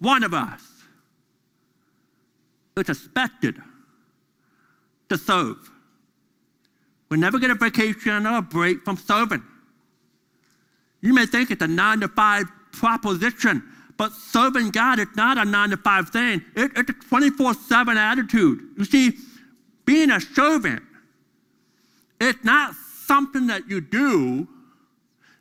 one 0.00 0.22
of 0.22 0.34
us 0.34 0.62
is 2.76 2.90
expected 2.90 3.56
to 5.08 5.16
serve. 5.16 5.56
We 7.08 7.16
never 7.16 7.38
get 7.38 7.50
a 7.50 7.54
vacation 7.54 8.26
or 8.26 8.38
a 8.38 8.42
break 8.42 8.84
from 8.84 8.98
serving. 8.98 9.42
You 11.04 11.12
may 11.12 11.26
think 11.26 11.50
it's 11.50 11.62
a 11.62 11.68
nine 11.68 12.00
to 12.00 12.08
five 12.08 12.46
proposition, 12.72 13.62
but 13.98 14.10
serving 14.12 14.70
God 14.70 14.98
is 14.98 15.06
not 15.14 15.36
a 15.36 15.44
nine 15.44 15.68
to 15.68 15.76
five 15.76 16.08
thing. 16.08 16.42
It, 16.56 16.72
it's 16.74 16.88
a 16.88 16.94
24 16.94 17.52
7 17.52 17.98
attitude. 17.98 18.60
You 18.78 18.86
see, 18.86 19.12
being 19.84 20.10
a 20.10 20.18
servant, 20.18 20.82
it's 22.18 22.42
not 22.42 22.74
something 22.74 23.48
that 23.48 23.68
you 23.68 23.82
do. 23.82 24.48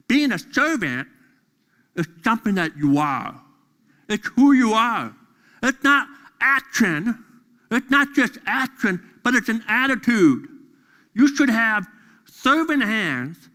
Being 0.10 0.34
a 0.34 0.38
servant 0.38 1.08
is 1.96 2.08
something 2.26 2.56
that 2.56 2.76
you 2.76 2.98
are. 2.98 3.42
It's 4.10 4.28
who 4.36 4.52
you 4.52 4.74
are. 4.74 5.16
It's 5.64 5.82
not 5.82 6.10
action. 6.42 7.24
It's 7.72 7.90
not 7.90 8.10
just 8.14 8.38
action, 8.46 9.02
but 9.24 9.34
it's 9.34 9.48
an 9.48 9.64
attitude. 9.70 10.46
You 11.14 11.34
should 11.34 11.50
have 11.50 11.88
serving 12.26 12.82
hands 12.82 13.50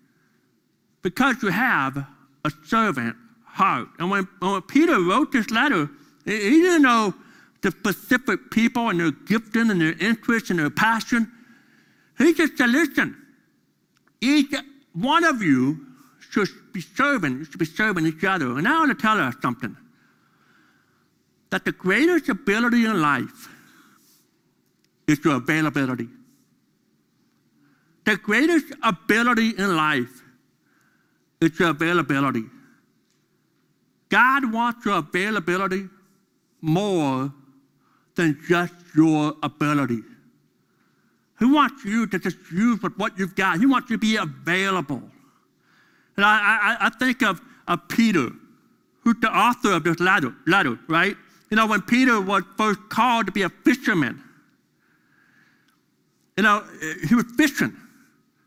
because 1.03 1.43
you 1.43 1.49
have 1.49 1.97
a 2.45 2.51
servant 2.65 3.17
heart. 3.45 3.89
And 3.99 4.11
when, 4.11 4.29
when 4.41 4.63
Peter 4.63 5.01
wrote 5.01 5.33
this 5.33 5.51
letter, 5.51 5.89
he 6.25 6.39
didn't 6.39 6.83
know 6.83 7.15
the 7.63 7.71
specific 7.71 8.51
people 8.51 8.89
and 8.91 9.01
their 9.01 9.11
gifting 9.11 9.71
and 9.71 9.81
their 9.81 9.97
interest 9.99 10.51
and 10.51 10.59
their 10.59 10.71
passion. 10.71 11.31
He 12.19 12.35
just 12.35 12.57
said, 12.57 12.71
listen, 12.71 13.17
each 14.21 14.55
one 14.93 15.25
of 15.25 15.43
you 15.43 15.87
should 16.31 16.49
be 16.73 16.81
serving, 16.81 17.45
should 17.45 17.59
be 17.59 17.65
serving 17.65 18.07
each 18.07 18.25
other. 18.25 18.59
And 18.59 18.67
I 18.69 18.79
want 18.79 18.97
to 18.97 19.01
tell 19.01 19.19
us 19.19 19.35
something. 19.41 19.77
That 21.51 21.65
the 21.65 21.73
greatest 21.73 22.29
ability 22.29 22.85
in 22.85 23.01
life 23.01 23.49
is 25.07 25.25
your 25.25 25.37
availability. 25.37 26.09
The 28.05 28.17
greatest 28.17 28.67
ability 28.83 29.55
in 29.57 29.75
life 29.75 30.23
it's 31.41 31.59
your 31.59 31.71
availability. 31.71 32.45
God 34.09 34.53
wants 34.53 34.85
your 34.85 34.99
availability 34.99 35.89
more 36.61 37.33
than 38.17 38.39
just 38.49 38.75
your 38.97 39.35
ability. 39.43 40.03
He 41.39 41.45
wants 41.45 41.85
you 41.85 42.07
to 42.09 42.19
just 42.19 42.37
use 42.53 42.81
what 42.97 43.19
you've 43.19 43.37
got. 43.37 43.59
He 43.59 43.67
wants 43.67 43.91
you 43.91 43.97
to 43.97 44.01
be 44.01 44.17
available. 44.17 45.03
And 46.17 46.25
I, 46.25 46.77
I, 46.81 46.87
I 46.87 46.91
think 46.91 47.23
of, 47.23 47.41
of 47.69 47.87
Peter, 47.89 48.31
who's 49.03 49.17
the 49.21 49.31
author 49.31 49.73
of 49.73 49.85
this 49.85 50.01
letter, 50.01 50.35
letter, 50.47 50.79
right? 50.89 51.17
You 51.51 51.57
know, 51.57 51.67
when 51.67 51.83
Peter 51.83 52.21
was 52.21 52.43
first 52.57 52.81
called 52.89 53.27
to 53.27 53.33
be 53.33 53.43
a 53.43 53.49
fisherman, 53.49 54.23
you 56.37 56.43
know, 56.43 56.65
he 57.09 57.15
was 57.15 57.27
fishing. 57.37 57.77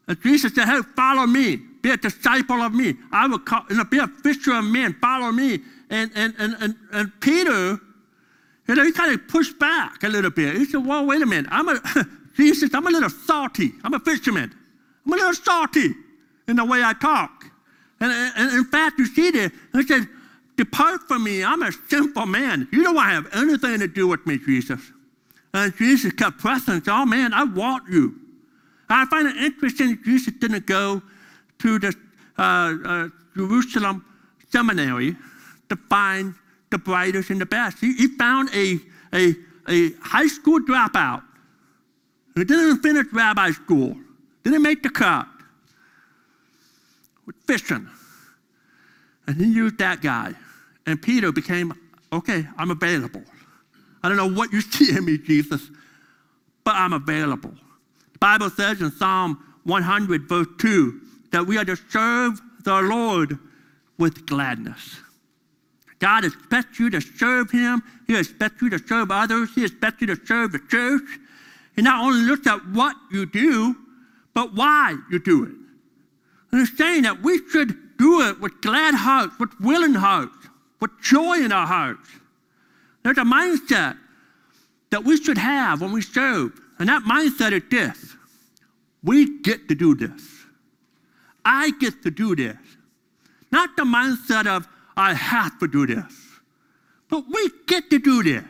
And 0.08 0.22
Jesus 0.22 0.54
said, 0.54 0.66
Hey, 0.66 0.82
follow 0.96 1.26
me 1.26 1.62
be 1.82 1.90
a 1.90 1.98
disciple 1.98 2.62
of 2.62 2.74
me. 2.74 2.96
I 3.12 3.28
will 3.28 3.40
call, 3.40 3.66
you 3.70 3.76
know, 3.76 3.84
be 3.84 3.98
a 3.98 4.08
fisher 4.08 4.54
of 4.54 4.66
men, 4.66 4.96
follow 5.02 5.32
me. 5.32 5.60
And, 5.90 6.12
and, 6.16 6.34
and, 6.38 6.56
and, 6.60 6.76
and 6.92 7.12
Peter, 7.22 7.80
you 8.68 8.76
know, 8.76 8.84
he 8.84 8.92
kind 8.92 9.14
of 9.14 9.28
pushed 9.28 9.60
back 9.60 10.04
a 10.04 10.08
little 10.08 10.32
bit. 10.32 10.56
He 10.56 10.66
said, 10.66 10.86
well, 10.86 11.06
wait 11.06 11.22
a 11.22 11.26
minute. 11.26 11.50
I'm 11.52 11.68
a, 11.70 11.82
Jesus, 12.38 12.74
I'm 12.74 12.88
a 12.88 12.92
little 12.92 13.10
salty. 13.10 13.74
I'm 13.84 13.94
a 13.94 14.00
fisherman. 14.00 14.54
I'm 15.06 15.14
a 15.14 15.16
little 15.16 15.34
salty 15.34 15.94
in 16.48 16.56
the 16.56 16.66
way 16.66 16.82
I 16.84 16.94
talk. 16.94 17.46
And, 18.00 18.12
and 18.12 18.58
in 18.58 18.66
fact, 18.66 18.98
you 19.00 19.06
see 19.06 19.32
this, 19.32 19.52
he 19.74 19.84
said, 19.84 20.08
depart 20.58 21.08
from 21.08 21.24
me. 21.24 21.44
I'm 21.44 21.62
a 21.64 21.72
sinful 21.90 22.26
man. 22.26 22.68
You 22.72 22.84
don't 22.84 22.96
want 22.96 23.10
to 23.10 23.14
have 23.16 23.44
anything 23.44 23.80
to 23.80 23.88
do 23.88 24.08
with 24.08 24.26
me, 24.26 24.38
Jesus. 24.38 24.80
And 25.54 25.76
Jesus 25.76 26.14
kept 26.14 26.38
pressing. 26.38 26.84
Said, 26.84 26.94
oh, 26.94 27.06
man, 27.06 27.34
I 27.34 27.44
want 27.44 27.90
you. 27.90 28.16
I 28.90 29.06
find 29.06 29.28
it 29.28 29.38
interesting 29.38 30.00
Jesus 30.04 30.34
didn't 30.40 30.66
go 30.66 31.02
to 31.62 31.80
the 31.80 31.96
uh, 32.38 32.42
uh, 32.42 33.10
Jerusalem 33.36 34.06
seminary 34.50 35.16
to 35.70 35.76
find 35.90 36.34
the 36.70 36.78
brightest 36.78 37.30
and 37.30 37.40
the 37.40 37.46
best. 37.46 37.80
He, 37.80 37.94
he 37.94 38.08
found 38.08 38.50
a, 38.54 38.78
a, 39.14 39.36
a 39.68 39.92
high 40.02 40.28
school 40.28 40.60
dropout 40.60 41.24
who 42.36 42.44
didn't 42.44 42.82
finish 42.82 43.06
rabbi 43.12 43.52
school, 43.52 43.96
didn't 44.44 44.62
make 44.62 44.84
the 44.84 44.90
cut, 44.90 45.28
with 47.26 47.36
fishing. 47.46 47.88
And 49.28 49.38
he 49.38 49.46
used 49.46 49.78
that 49.78 50.02
guy. 50.02 50.34
And 50.86 51.02
Peter 51.02 51.32
became, 51.32 51.74
okay, 52.12 52.46
I'm 52.58 52.72
available. 52.72 53.24
I 54.04 54.10
don't 54.10 54.18
know 54.18 54.32
what 54.32 54.52
you 54.52 54.62
see 54.62 54.96
in 54.96 55.06
me, 55.06 55.18
Jesus, 55.18 55.70
but 56.64 56.76
I'm 56.76 56.94
available. 56.94 57.54
The 58.14 58.20
Bible 58.20 58.50
says 58.50 58.82
in 58.82 58.92
Psalm 58.92 59.38
100, 59.64 60.28
verse 60.28 60.48
2, 60.60 61.02
that 61.32 61.46
we 61.46 61.58
are 61.58 61.66
to 61.66 61.76
serve 61.76 62.40
the 62.64 62.82
Lord 62.82 63.38
with 63.98 64.26
gladness. 64.26 65.00
God 66.00 66.26
expects 66.26 66.80
you 66.80 66.90
to 66.90 67.00
serve 67.00 67.52
Him. 67.52 67.84
He 68.08 68.18
expects 68.18 68.62
you 68.62 68.70
to 68.72 68.80
serve 68.80 69.12
others. 69.12 69.50
He 69.54 69.64
expects 69.64 70.02
you 70.02 70.08
to 70.08 70.26
serve 70.26 70.52
the 70.52 70.60
church. 70.70 71.20
He 71.76 71.82
not 71.82 72.04
only 72.04 72.22
looks 72.22 72.48
at 72.48 72.66
what 72.70 72.96
you 73.12 73.26
do, 73.26 73.76
but 74.34 74.54
why 74.54 74.96
you 75.12 75.20
do 75.20 75.44
it. 75.44 75.52
And 76.52 76.60
he's 76.60 76.76
saying 76.78 77.04
that 77.04 77.22
we 77.22 77.40
should 77.50 77.98
do 77.98 78.22
it 78.22 78.40
with 78.42 78.62
glad 78.62 78.96
hearts, 78.96 79.38
with 79.40 79.52
willing 79.60 79.94
hearts, 79.94 80.36
with 80.80 80.92
joy 81.02 81.36
in 81.36 81.52
our 81.52 81.68
hearts. 81.68 82.10
There's 83.04 83.18
a 83.18 83.24
mindset 83.24 83.98
that 84.90 85.04
we 85.04 85.18
should 85.18 85.38
have 85.38 85.82
when 85.82 85.92
we 85.92 86.02
serve. 86.02 86.60
And 86.80 86.90
that 86.90 87.04
mindset 87.04 87.52
is 87.52 87.64
this 87.70 88.16
we 89.04 89.42
get 89.42 89.68
to 89.70 89.76
do 89.76 89.96
this. 89.96 90.46
I 91.44 91.72
get 91.80 92.04
to 92.04 92.12
do 92.12 92.36
this. 92.36 92.58
Not 93.52 93.76
the 93.76 93.84
mindset 93.84 94.48
of, 94.48 94.68
I 94.96 95.14
have 95.14 95.60
to 95.60 95.68
do 95.68 95.86
this. 95.86 96.14
But 97.10 97.26
we 97.28 97.50
get 97.68 97.90
to 97.90 98.00
do 98.00 98.24
this. 98.24 98.44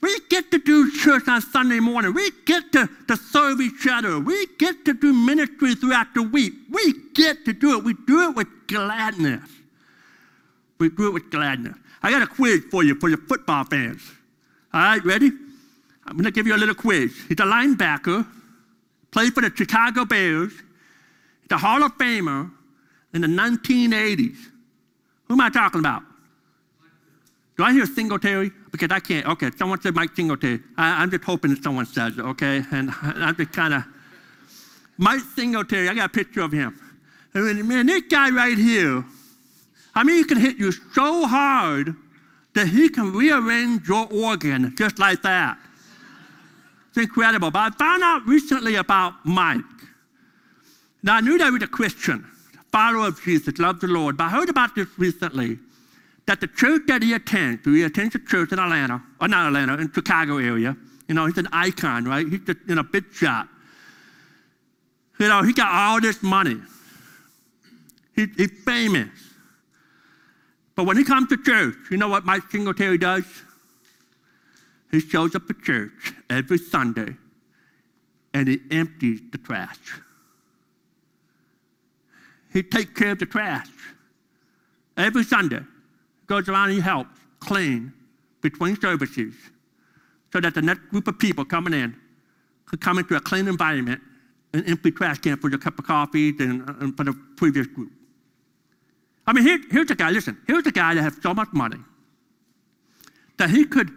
We 0.00 0.20
get 0.28 0.50
to 0.50 0.58
do 0.58 0.92
church 0.92 1.26
on 1.28 1.40
Sunday 1.40 1.80
morning. 1.80 2.12
We 2.12 2.30
get 2.44 2.70
to, 2.72 2.88
to 3.08 3.16
serve 3.16 3.60
each 3.60 3.86
other. 3.90 4.20
We 4.20 4.46
get 4.58 4.84
to 4.84 4.92
do 4.92 5.14
ministry 5.14 5.74
throughout 5.74 6.12
the 6.14 6.22
week. 6.22 6.52
We 6.70 6.94
get 7.14 7.44
to 7.46 7.54
do 7.54 7.78
it. 7.78 7.84
We 7.84 7.94
do 8.06 8.28
it 8.28 8.36
with 8.36 8.48
gladness. 8.66 9.48
We 10.78 10.90
do 10.90 11.08
it 11.08 11.14
with 11.14 11.30
gladness. 11.30 11.76
I 12.02 12.10
got 12.10 12.20
a 12.20 12.26
quiz 12.26 12.64
for 12.70 12.84
you, 12.84 13.00
for 13.00 13.08
your 13.08 13.18
football 13.18 13.64
fans. 13.64 14.02
All 14.74 14.82
right, 14.82 15.02
ready? 15.04 15.30
I'm 16.06 16.12
going 16.12 16.24
to 16.24 16.30
give 16.30 16.46
you 16.46 16.54
a 16.54 16.58
little 16.58 16.74
quiz. 16.74 17.16
He's 17.26 17.40
a 17.40 17.44
linebacker, 17.44 18.26
played 19.10 19.32
for 19.32 19.40
the 19.40 19.50
Chicago 19.56 20.04
Bears. 20.04 20.52
A 21.50 21.58
Hall 21.58 21.82
of 21.82 21.96
Famer 21.98 22.50
in 23.12 23.20
the 23.20 23.28
1980s. 23.28 24.36
Who 25.28 25.34
am 25.34 25.40
I 25.40 25.50
talking 25.50 25.80
about? 25.80 26.02
Do 27.56 27.62
I 27.62 27.72
hear 27.72 27.86
Singletary? 27.86 28.50
Because 28.72 28.90
I 28.90 28.98
can't. 29.00 29.26
Okay, 29.26 29.50
someone 29.56 29.80
said 29.80 29.94
Mike 29.94 30.14
Singletary. 30.16 30.60
I, 30.76 31.02
am 31.02 31.10
just 31.10 31.24
hoping 31.24 31.54
that 31.54 31.62
someone 31.62 31.86
says 31.86 32.18
it, 32.18 32.22
okay? 32.22 32.62
And 32.72 32.90
I'm 33.02 33.36
just 33.36 33.52
kind 33.52 33.74
of. 33.74 33.84
Mike 34.98 35.20
Singletary, 35.34 35.88
I 35.88 35.94
got 35.94 36.06
a 36.06 36.12
picture 36.12 36.40
of 36.40 36.52
him. 36.52 36.78
And 37.32 37.68
man, 37.68 37.86
this 37.86 38.02
guy 38.08 38.30
right 38.30 38.56
here, 38.56 39.04
I 39.94 40.04
mean, 40.04 40.16
he 40.16 40.24
can 40.24 40.38
hit 40.38 40.56
you 40.56 40.72
so 40.72 41.26
hard 41.26 41.94
that 42.54 42.68
he 42.68 42.88
can 42.88 43.12
rearrange 43.12 43.88
your 43.88 44.08
organ 44.12 44.74
just 44.76 44.98
like 44.98 45.22
that. 45.22 45.58
It's 46.88 46.98
incredible. 46.98 47.50
But 47.50 47.74
I 47.74 47.76
found 47.76 48.02
out 48.02 48.26
recently 48.26 48.76
about 48.76 49.14
Mike. 49.24 49.64
Now, 51.04 51.16
I 51.16 51.20
knew 51.20 51.36
that 51.36 51.44
he 51.44 51.50
was 51.50 51.62
a 51.62 51.66
Christian, 51.66 52.24
follower 52.72 53.08
of 53.08 53.22
Jesus, 53.22 53.58
loved 53.58 53.82
the 53.82 53.88
Lord, 53.88 54.16
but 54.16 54.24
I 54.24 54.30
heard 54.30 54.48
about 54.48 54.74
this 54.74 54.88
recently 54.96 55.58
that 56.24 56.40
the 56.40 56.46
church 56.46 56.84
that 56.86 57.02
he 57.02 57.12
attends, 57.12 57.62
he 57.66 57.82
attends 57.82 58.14
a 58.14 58.18
church 58.18 58.52
in 58.52 58.58
Atlanta, 58.58 59.02
or 59.20 59.28
not 59.28 59.48
Atlanta, 59.48 59.74
in 59.74 59.92
Chicago 59.92 60.38
area. 60.38 60.74
You 61.06 61.14
know, 61.14 61.26
he's 61.26 61.36
an 61.36 61.48
icon, 61.52 62.06
right? 62.06 62.26
He's 62.26 62.40
just 62.40 62.60
in 62.68 62.78
a 62.78 62.82
big 62.82 63.04
shot. 63.12 63.48
You 65.20 65.28
know, 65.28 65.42
he 65.42 65.52
got 65.52 65.70
all 65.70 66.00
this 66.00 66.22
money. 66.22 66.56
He, 68.16 68.26
he's 68.38 68.52
famous. 68.64 69.10
But 70.74 70.84
when 70.86 70.96
he 70.96 71.04
comes 71.04 71.28
to 71.28 71.36
church, 71.36 71.76
you 71.90 71.98
know 71.98 72.08
what 72.08 72.24
Mike 72.24 72.50
Singletary 72.50 72.96
does? 72.96 73.26
He 74.90 75.00
shows 75.00 75.34
up 75.34 75.42
at 75.50 75.60
church 75.60 76.14
every 76.30 76.56
Sunday 76.56 77.14
and 78.32 78.48
he 78.48 78.60
empties 78.70 79.20
the 79.30 79.36
trash. 79.36 79.78
He 82.54 82.62
takes 82.62 82.98
care 82.98 83.10
of 83.10 83.18
the 83.18 83.26
trash 83.26 83.68
every 84.96 85.24
Sunday 85.24 85.60
goes 86.26 86.48
around 86.48 86.68
and 86.68 86.74
he 86.74 86.80
helps 86.80 87.18
clean 87.40 87.92
between 88.40 88.80
services 88.80 89.34
so 90.32 90.40
that 90.40 90.54
the 90.54 90.62
next 90.62 90.88
group 90.88 91.06
of 91.08 91.18
people 91.18 91.44
coming 91.44 91.74
in 91.74 91.94
could 92.66 92.80
come 92.80 92.98
into 92.98 93.14
a 93.16 93.20
clean 93.20 93.48
environment 93.48 94.00
and 94.52 94.68
empty 94.68 94.90
trash 94.90 95.18
can 95.18 95.36
for 95.36 95.50
your 95.50 95.58
cup 95.58 95.78
of 95.78 95.84
coffee 95.84 96.30
and, 96.38 96.68
and 96.80 96.96
for 96.96 97.04
the 97.04 97.12
previous 97.36 97.66
group. 97.66 97.90
I 99.26 99.32
mean, 99.32 99.44
here, 99.44 99.58
here's 99.70 99.90
a 99.90 99.94
guy, 99.94 100.10
listen, 100.10 100.38
here's 100.46 100.66
a 100.66 100.72
guy 100.72 100.94
that 100.94 101.02
has 101.02 101.16
so 101.22 101.34
much 101.34 101.48
money 101.52 101.78
that 103.36 103.50
he 103.50 103.64
could 103.64 103.90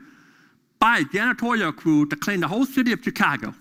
buy 0.80 1.00
a 1.00 1.04
janitorial 1.04 1.76
crew 1.76 2.08
to 2.08 2.16
clean 2.16 2.40
the 2.40 2.48
whole 2.48 2.66
city 2.66 2.92
of 2.92 3.04
Chicago. 3.04 3.54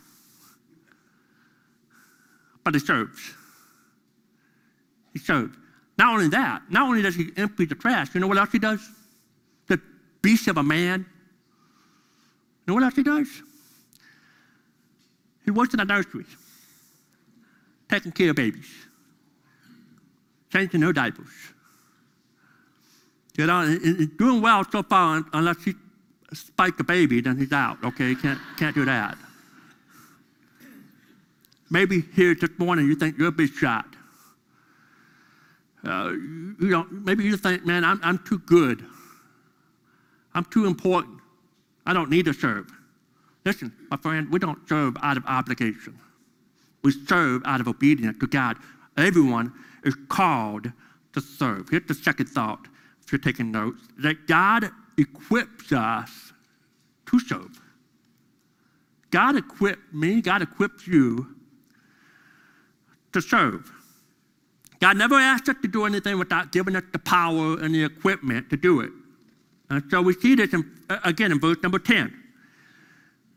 But 2.64 2.74
he 2.74 2.80
serves. 2.80 3.35
Serves. 5.18 5.56
Not 5.98 6.12
only 6.14 6.28
that, 6.28 6.62
not 6.68 6.88
only 6.88 7.02
does 7.02 7.14
he 7.14 7.30
empty 7.36 7.64
the 7.64 7.74
trash, 7.74 8.14
you 8.14 8.20
know 8.20 8.26
what 8.26 8.36
else 8.36 8.52
he 8.52 8.58
does? 8.58 8.80
The 9.66 9.80
beast 10.22 10.46
of 10.48 10.58
a 10.58 10.62
man. 10.62 11.06
You 12.66 12.72
know 12.72 12.74
what 12.74 12.82
else 12.82 12.96
he 12.96 13.02
does? 13.02 13.28
He 15.44 15.50
works 15.52 15.72
in 15.72 15.80
a 15.80 15.84
nursery, 15.84 16.26
taking 17.88 18.12
care 18.12 18.30
of 18.30 18.36
babies, 18.36 18.68
changing 20.52 20.80
their 20.80 20.92
diapers. 20.92 21.28
You 23.38 23.46
know, 23.46 23.66
he's 23.66 24.08
doing 24.18 24.42
well 24.42 24.64
so 24.70 24.82
far 24.82 25.24
unless 25.32 25.62
he 25.62 25.74
spikes 26.32 26.80
a 26.80 26.84
baby, 26.84 27.20
then 27.20 27.38
he's 27.38 27.52
out. 27.52 27.78
Okay, 27.84 28.14
can't 28.16 28.40
can't 28.58 28.74
do 28.74 28.84
that. 28.84 29.16
Maybe 31.70 32.02
here 32.14 32.34
this 32.34 32.50
morning 32.58 32.86
you 32.86 32.96
think 32.96 33.18
a 33.20 33.30
big 33.30 33.52
shot. 33.52 33.95
Uh, 35.86 36.10
you 36.10 36.68
know, 36.70 36.86
maybe 36.90 37.24
you 37.24 37.36
think, 37.36 37.64
man, 37.64 37.84
I'm, 37.84 38.00
I'm 38.02 38.18
too 38.18 38.38
good. 38.40 38.84
I'm 40.34 40.44
too 40.44 40.66
important. 40.66 41.20
I 41.86 41.92
don't 41.92 42.10
need 42.10 42.24
to 42.24 42.32
serve. 42.32 42.70
Listen, 43.44 43.72
my 43.90 43.96
friend, 43.96 44.30
we 44.30 44.38
don't 44.40 44.68
serve 44.68 44.96
out 45.02 45.16
of 45.16 45.24
obligation. 45.26 45.98
We 46.82 46.90
serve 46.90 47.42
out 47.44 47.60
of 47.60 47.68
obedience 47.68 48.18
to 48.18 48.26
God. 48.26 48.56
Everyone 48.96 49.52
is 49.84 49.94
called 50.08 50.72
to 51.12 51.20
serve. 51.20 51.68
Here's 51.70 51.86
the 51.86 51.94
second 51.94 52.26
thought, 52.26 52.66
if 53.04 53.12
you're 53.12 53.20
taking 53.20 53.52
notes, 53.52 53.82
that 53.98 54.26
God 54.26 54.70
equips 54.98 55.72
us 55.72 56.32
to 57.06 57.20
serve. 57.20 57.60
God 59.10 59.36
equipped 59.36 59.94
me, 59.94 60.20
God 60.20 60.42
equips 60.42 60.86
you 60.86 61.36
to 63.12 63.20
serve. 63.20 63.70
God 64.80 64.96
never 64.96 65.14
asked 65.14 65.48
us 65.48 65.56
to 65.62 65.68
do 65.68 65.84
anything 65.84 66.18
without 66.18 66.52
giving 66.52 66.76
us 66.76 66.82
the 66.92 66.98
power 66.98 67.58
and 67.58 67.74
the 67.74 67.84
equipment 67.84 68.50
to 68.50 68.56
do 68.56 68.80
it. 68.80 68.90
And 69.70 69.82
so 69.90 70.02
we 70.02 70.12
see 70.12 70.34
this 70.34 70.52
in, 70.52 70.70
again 71.04 71.32
in 71.32 71.40
verse 71.40 71.56
number 71.62 71.78
10. 71.78 72.22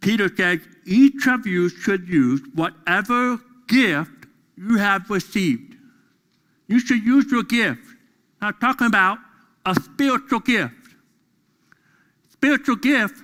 Peter 0.02 0.30
says, 0.36 0.60
Each 0.86 1.28
of 1.28 1.46
you 1.46 1.70
should 1.70 2.08
use 2.08 2.42
whatever 2.54 3.40
gift 3.68 4.26
you 4.58 4.78
have 4.78 5.10
received. 5.10 5.76
You 6.68 6.80
should 6.80 7.04
use 7.04 7.32
your 7.32 7.44
gift. 7.44 7.82
I'm 8.42 8.54
talking 8.56 8.88
about 8.88 9.18
a 9.66 9.76
spiritual 9.76 10.40
gift. 10.40 10.74
Spiritual 12.32 12.78
gift 12.78 13.16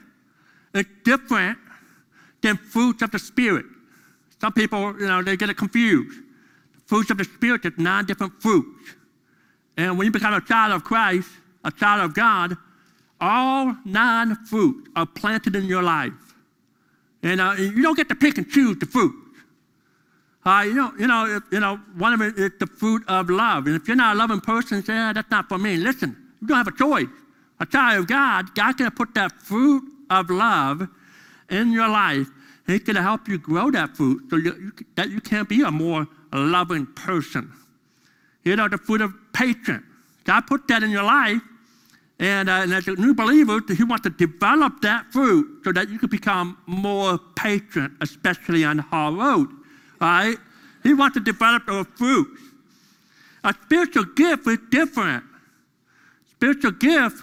is 0.74 0.86
different 1.04 1.58
than 2.42 2.58
fruits 2.58 3.02
of 3.02 3.12
the 3.12 3.20
Spirit. 3.20 3.66
Some 4.42 4.54
people, 4.54 5.00
you 5.00 5.08
know, 5.08 5.22
they 5.22 5.38
get 5.38 5.50
it 5.50 5.58
confused 5.58 6.25
fruits 6.86 7.10
of 7.10 7.18
the 7.18 7.24
Spirit 7.24 7.66
is 7.66 7.74
nine 7.78 8.06
different 8.06 8.42
fruits. 8.42 8.96
And 9.78 9.98
when 9.98 10.06
you 10.06 10.12
become 10.12 10.34
a 10.34 10.42
child 10.42 10.74
of 10.74 10.84
Christ, 10.84 11.30
a 11.64 11.72
child 11.72 12.06
of 12.06 12.14
God, 12.14 12.56
all 13.20 13.76
nine 13.86 14.36
fruits 14.46 14.90
are 14.96 15.06
planted 15.06 15.56
in 15.56 15.66
your 15.66 15.84
life. 15.84 16.14
And 17.24 17.42
uh, 17.42 17.56
you 17.58 17.82
don't 17.82 17.96
get 17.96 18.08
to 18.10 18.16
pick 18.16 18.38
and 18.38 18.50
choose 18.50 18.78
the 18.78 18.86
fruit. 18.86 19.14
Uh, 20.46 20.64
you 20.66 20.76
know, 20.76 20.94
you 21.00 21.08
know, 21.08 21.26
if, 21.38 21.44
you 21.52 21.60
know, 21.60 21.78
one 21.98 22.14
of 22.14 22.22
it 22.22 22.38
is 22.38 22.52
the 22.60 22.68
fruit 22.68 23.04
of 23.08 23.32
love. 23.32 23.66
And 23.66 23.76
if 23.76 23.88
you're 23.88 23.98
not 23.98 24.16
a 24.16 24.20
loving 24.20 24.42
person, 24.42 24.84
say, 24.84 24.96
ah, 24.96 25.12
that's 25.12 25.32
not 25.32 25.50
for 25.50 25.58
me. 25.58 25.76
Listen, 25.78 26.16
you 26.40 26.48
don't 26.48 26.58
have 26.58 26.68
a 26.68 26.78
choice. 26.78 27.08
A 27.60 27.66
child 27.66 28.02
of 28.02 28.08
God, 28.08 28.54
going 28.54 28.76
to 28.76 28.92
put 28.92 29.16
that 29.16 29.32
fruit 29.42 29.84
of 30.10 30.30
love 30.30 30.88
in 31.50 31.72
your 31.72 31.88
life. 31.88 32.28
He's 32.68 32.82
going 32.82 32.96
to 32.96 33.02
help 33.04 33.28
you 33.28 33.38
grow 33.38 33.70
that 33.72 33.96
fruit 33.96 34.24
so 34.30 34.38
you, 34.38 34.72
that 34.96 35.10
you 35.10 35.22
can 35.22 35.46
be 35.46 35.62
a 35.62 35.72
more 35.72 36.08
loving 36.34 36.88
person. 36.88 37.52
You 38.44 38.56
know, 38.56 38.68
the 38.68 38.78
fruit 38.78 39.02
of 39.02 39.14
patience. 39.34 39.84
God 40.24 40.42
put 40.48 40.68
that 40.68 40.82
in 40.84 40.90
your 40.90 41.04
life, 41.04 41.42
And, 42.20 42.50
uh, 42.50 42.54
and 42.64 42.74
as 42.74 42.88
a 42.88 42.96
new 42.96 43.14
believer, 43.14 43.60
you 43.68 43.86
want 43.86 44.04
to 44.04 44.10
develop 44.10 44.82
that 44.82 45.12
fruit 45.12 45.62
so 45.64 45.72
that 45.74 45.90
you 45.90 46.00
can 46.00 46.10
become 46.10 46.58
more 46.66 47.20
patient, 47.36 47.94
especially 48.02 48.64
on 48.64 48.78
the 48.78 48.84
hard 48.84 49.16
road. 49.16 49.50
Right? 50.00 50.38
He 50.84 50.94
wants 50.94 51.16
to 51.16 51.20
develop 51.20 51.66
those 51.66 51.88
fruits. 51.96 52.42
A 53.44 53.54
spiritual 53.66 54.06
gift 54.06 54.48
is 54.48 54.60
different. 54.70 55.24
Spiritual 56.32 56.72
gift, 56.72 57.22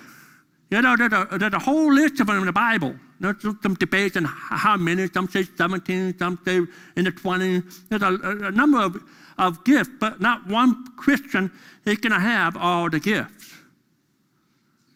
you 0.70 0.82
know, 0.82 0.96
there's 0.96 1.12
a, 1.12 1.38
there's 1.38 1.52
a 1.52 1.58
whole 1.58 1.92
list 1.92 2.20
of 2.20 2.26
them 2.26 2.38
in 2.38 2.46
the 2.46 2.52
Bible. 2.52 2.94
There's 3.22 3.36
some 3.62 3.74
debates 3.74 4.16
on 4.16 4.24
how 4.24 4.76
many. 4.76 5.06
Some 5.06 5.28
say 5.28 5.44
17, 5.44 6.18
some 6.18 6.40
say 6.44 6.56
in 6.96 7.04
the 7.04 7.12
20s. 7.12 7.88
There's 7.88 8.02
a, 8.02 8.46
a 8.48 8.50
number 8.50 8.82
of, 8.82 9.00
of 9.38 9.64
gifts, 9.64 9.90
but 10.00 10.20
not 10.20 10.44
one 10.48 10.84
Christian 10.96 11.52
is 11.86 11.98
going 11.98 12.12
to 12.12 12.18
have 12.18 12.56
all 12.56 12.90
the 12.90 12.98
gifts. 12.98 13.54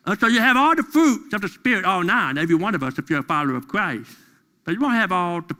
And 0.06 0.18
so 0.18 0.26
you 0.26 0.40
have 0.40 0.56
all 0.56 0.74
the 0.74 0.82
fruits 0.82 1.32
of 1.34 1.40
the 1.40 1.48
Spirit, 1.48 1.84
all 1.84 2.02
nine, 2.02 2.36
every 2.36 2.56
one 2.56 2.74
of 2.74 2.82
us, 2.82 2.98
if 2.98 3.08
you're 3.08 3.20
a 3.20 3.22
follower 3.22 3.54
of 3.54 3.68
Christ. 3.68 4.10
But 4.64 4.74
you 4.74 4.80
won't 4.80 4.94
have 4.94 5.12
all 5.12 5.42
the, 5.42 5.56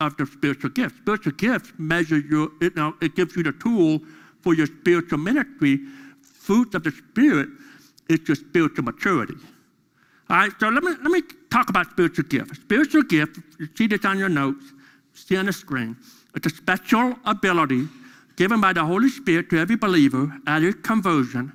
of 0.00 0.16
the 0.16 0.26
spiritual 0.26 0.70
gifts. 0.70 0.96
Spiritual 0.98 1.32
gifts 1.32 1.72
measure 1.78 2.18
your, 2.18 2.48
it, 2.60 2.76
know, 2.76 2.94
it 3.02 3.16
gives 3.16 3.34
you 3.34 3.42
the 3.42 3.52
tool 3.52 4.00
for 4.42 4.54
your 4.54 4.66
spiritual 4.66 5.18
ministry. 5.18 5.80
Fruits 6.22 6.76
of 6.76 6.84
the 6.84 6.92
Spirit 6.92 7.48
is 8.08 8.20
your 8.28 8.36
spiritual 8.36 8.84
maturity. 8.84 9.34
All 10.30 10.36
right, 10.36 10.52
so 10.58 10.68
let 10.68 10.82
me, 10.82 10.92
let 11.02 11.10
me 11.10 11.22
talk 11.50 11.68
about 11.68 11.90
spiritual 11.90 12.24
gift. 12.24 12.56
Spiritual 12.56 13.02
gift, 13.02 13.38
you 13.58 13.68
see 13.76 13.86
this 13.86 14.04
on 14.04 14.18
your 14.18 14.28
notes, 14.28 14.64
see 15.12 15.36
on 15.36 15.46
the 15.46 15.52
screen. 15.52 15.96
It's 16.34 16.46
a 16.46 16.50
special 16.50 17.16
ability 17.24 17.86
given 18.36 18.60
by 18.60 18.72
the 18.72 18.84
Holy 18.84 19.08
Spirit 19.08 19.50
to 19.50 19.58
every 19.58 19.76
believer 19.76 20.32
at 20.46 20.62
his 20.62 20.74
conversion 20.82 21.52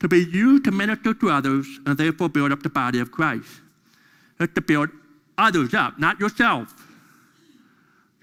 to 0.00 0.08
be 0.08 0.24
used 0.24 0.64
to 0.64 0.70
minister 0.70 1.14
to 1.14 1.30
others 1.30 1.66
and 1.86 1.98
therefore 1.98 2.28
build 2.28 2.52
up 2.52 2.62
the 2.62 2.70
body 2.70 3.00
of 3.00 3.10
Christ. 3.10 3.48
It's 4.38 4.54
to 4.54 4.60
build 4.60 4.90
others 5.36 5.74
up, 5.74 5.98
not 5.98 6.20
yourself. 6.20 6.72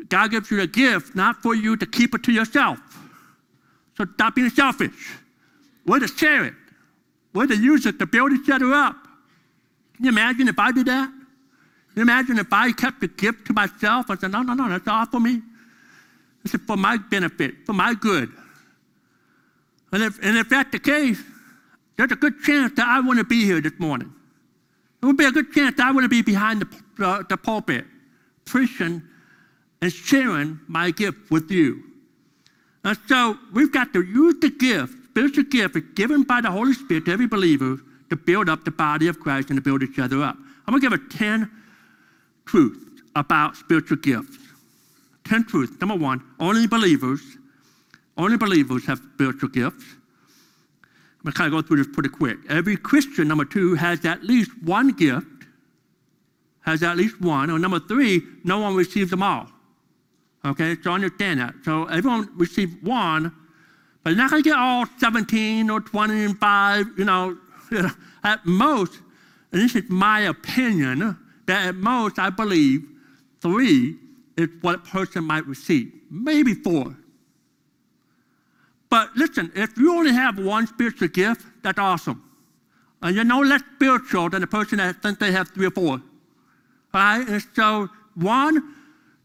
God 0.10 0.32
gives 0.32 0.50
you 0.52 0.62
a 0.62 0.68
gift 0.68 1.16
not 1.16 1.42
for 1.42 1.54
you 1.54 1.78
to 1.78 1.86
keep 1.86 2.16
it 2.16 2.24
to 2.24 2.32
yourself. 2.32 2.80
So 3.98 4.06
stop 4.14 4.36
being 4.36 4.50
selfish. 4.50 5.16
We're 5.86 6.00
to 6.00 6.08
share 6.08 6.46
it. 6.46 6.54
We're 7.34 7.48
to 7.48 7.56
use 7.56 7.86
it 7.86 8.00
to 8.00 8.06
build 8.06 8.32
each 8.34 8.50
other 8.50 8.74
up. 8.74 8.96
Can 10.02 10.06
you 10.06 10.20
imagine 10.20 10.48
if 10.48 10.58
I 10.58 10.72
did 10.72 10.88
that? 10.88 11.10
Can 11.10 11.96
you 11.96 12.02
imagine 12.02 12.40
if 12.40 12.52
I 12.52 12.72
kept 12.72 13.02
the 13.02 13.08
gift 13.08 13.46
to 13.46 13.54
myself? 13.54 14.10
I 14.10 14.16
said, 14.16 14.32
no, 14.32 14.42
no, 14.42 14.56
no, 14.56 14.68
that's 14.68 14.88
all 14.88 15.06
for 15.06 15.20
me. 15.20 15.44
This 16.42 16.56
is 16.56 16.62
for 16.66 16.76
my 16.76 16.98
benefit, 16.98 17.68
for 17.68 17.74
my 17.74 17.94
good. 17.94 18.32
And 19.92 20.02
if, 20.02 20.18
and 20.24 20.38
if 20.38 20.50
that's 20.50 20.72
the 20.72 20.80
case, 20.80 21.22
there's 21.98 22.12
a 22.12 22.16
good 22.16 22.42
chance 22.42 22.74
that 22.78 22.88
I 22.88 23.00
wouldn't 23.00 23.30
be 23.30 23.46
here 23.46 23.62
this 23.62 23.74
morning. 23.78 24.12
There 25.02 25.08
would 25.08 25.18
be 25.18 25.26
a 25.26 25.32
good 25.32 25.54
chance 25.54 25.78
that 25.78 25.86
I 25.86 25.92
wouldn't 25.92 26.10
be 26.10 26.24
behind 26.24 26.64
the, 26.64 27.26
the 27.30 27.38
pulpit, 27.38 27.86
preaching 28.46 29.04
and 29.84 29.94
sharing 29.94 30.60
my 30.68 30.90
gift 30.90 31.30
with 31.30 31.52
you. 31.52 31.84
And 32.84 32.98
so 33.08 33.38
we've 33.54 33.72
got 33.72 33.94
to 33.94 34.02
use 34.02 34.34
the 34.42 34.50
gift, 34.50 34.96
spiritual 35.12 35.44
gift 35.44 35.78
given 35.94 36.24
by 36.24 36.42
the 36.42 36.50
Holy 36.50 36.74
Spirit 36.74 37.06
to 37.06 37.12
every 37.12 37.28
believer 37.28 37.78
to 38.12 38.18
build 38.18 38.50
up 38.50 38.66
the 38.66 38.72
body 38.72 39.08
of 39.08 39.22
Christ 39.22 39.50
and 39.50 39.58
to 39.58 39.62
build 39.62 39.82
each 39.84 39.98
other 39.98 40.22
up. 40.22 40.36
I'm 40.68 40.78
going 40.78 40.82
to 40.82 40.90
give 40.90 41.14
a 41.14 41.18
10 41.18 41.50
truths 42.46 43.02
about 43.16 43.56
spiritual 43.56 43.98
gifts. 43.98 44.38
10 45.24 45.46
truths. 45.46 45.80
Number 45.80 45.96
one, 45.96 46.22
only 46.38 46.68
believers, 46.68 47.22
only 48.18 48.36
believers 48.36 48.86
have 48.86 49.00
spiritual 49.14 49.48
gifts. 49.48 49.86
I'm 50.84 51.24
going 51.24 51.32
to 51.32 51.38
kind 51.38 51.54
of 51.54 51.64
go 51.64 51.66
through 51.66 51.78
this 51.78 51.88
pretty 51.94 52.10
quick. 52.10 52.38
Every 52.50 52.76
Christian, 52.76 53.30
number 53.30 53.46
two, 53.46 53.76
has 53.76 54.04
at 54.04 54.26
least 54.26 54.52
one 54.62 54.90
gift, 54.90 55.46
has 56.66 56.84
at 56.84 56.98
least 56.98 57.22
one. 57.22 57.50
Or 57.50 57.60
number 57.60 57.80
three, 57.80 58.24
no 58.44 58.60
one 58.60 58.76
receives 58.76 59.10
them 59.10 59.24
all. 59.24 59.48
Okay, 60.44 60.76
so 60.84 60.92
understand 60.92 61.40
that. 61.40 61.54
So 61.64 61.86
everyone 61.86 62.30
receives 62.36 62.76
one, 62.84 63.32
but 64.04 64.10
you're 64.10 64.18
not 64.18 64.32
going 64.32 64.44
to 64.44 64.50
get 64.50 64.58
all 64.58 64.86
17 65.00 65.70
or 65.70 65.80
25, 65.80 66.88
you 66.98 67.06
know, 67.06 67.38
at 68.24 68.46
most, 68.46 69.00
and 69.52 69.62
this 69.62 69.76
is 69.76 69.90
my 69.90 70.22
opinion, 70.22 71.18
that 71.46 71.68
at 71.68 71.76
most 71.76 72.20
I 72.20 72.30
believe 72.30 72.88
three 73.42 73.98
is 74.38 74.50
what 74.62 74.76
a 74.76 74.80
person 74.80 75.24
might 75.24 75.46
receive, 75.46 75.92
maybe 76.10 76.54
four. 76.54 76.96
But 78.90 79.16
listen, 79.16 79.52
if 79.56 79.78
you 79.78 79.96
only 79.96 80.12
have 80.12 80.38
one 80.38 80.68
spiritual 80.68 81.08
gift, 81.08 81.46
that's 81.64 81.80
awesome. 81.80 82.24
And 83.02 83.16
you're 83.16 83.26
no 83.26 83.40
less 83.40 83.64
spiritual 83.76 84.30
than 84.30 84.42
the 84.42 84.48
person 84.48 84.78
that 84.78 85.02
thinks 85.02 85.20
they 85.20 85.32
have 85.32 85.50
three 85.50 85.68
or 85.68 85.72
four. 85.72 85.94
All 85.94 86.02
right? 86.94 87.28
And 87.28 87.44
so 87.56 87.88
one, 88.16 88.76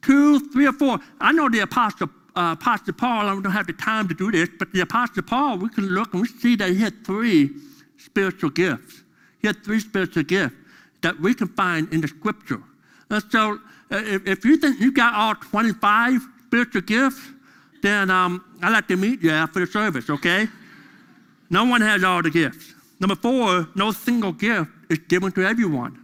two, 0.03 0.39
three, 0.51 0.67
or 0.67 0.73
four. 0.73 0.99
I 1.21 1.33
know 1.33 1.49
the 1.49 1.61
apostle, 1.61 2.09
uh, 2.37 2.55
Apostle 2.59 2.95
Paul, 2.95 3.27
I 3.27 3.35
don't 3.35 3.45
have 3.51 3.67
the 3.67 3.73
time 3.73 4.07
to 4.09 4.15
do 4.15 4.31
this, 4.31 4.49
but 4.57 4.73
the 4.73 4.81
apostle 4.81 5.23
Paul, 5.25 5.59
we 5.59 5.69
can 5.69 5.87
look 5.89 6.13
and 6.13 6.23
we 6.23 6.29
see 6.29 6.55
that 6.57 6.71
he 6.71 6.79
had 6.79 7.05
three 7.05 7.51
spiritual 7.99 8.51
gifts. 8.51 9.03
He 9.41 9.47
had 9.47 9.65
three 9.65 9.81
spiritual 9.81 10.23
gifts 10.23 10.55
that 11.03 11.19
we 11.21 11.35
can 11.35 11.49
find 11.49 11.93
in 11.93 12.01
the 12.01 12.09
scripture. 12.09 12.63
And 13.11 13.23
so 13.31 13.59
uh, 13.91 13.97
if, 14.05 14.27
if 14.27 14.45
you 14.45 14.57
think 14.57 14.81
you 14.81 14.93
got 14.93 15.15
all 15.15 15.35
25 15.35 16.21
spiritual 16.47 16.81
gifts, 16.83 17.21
then 17.83 18.11
um, 18.11 18.45
I'd 18.63 18.73
like 18.73 18.89
to 18.89 18.97
meet 18.97 19.23
you 19.23 19.31
after 19.31 19.61
the 19.61 19.67
service, 19.67 20.11
okay? 20.11 20.49
No 21.51 21.65
one 21.65 21.81
has 21.81 22.03
all 22.03 22.23
the 22.23 22.31
gifts. 22.31 22.75
Number 22.99 23.15
four, 23.15 23.69
no 23.75 23.93
single 23.93 24.33
gift 24.33 24.71
is 24.91 24.99
given 24.99 25.31
to 25.33 25.47
everyone. 25.47 26.03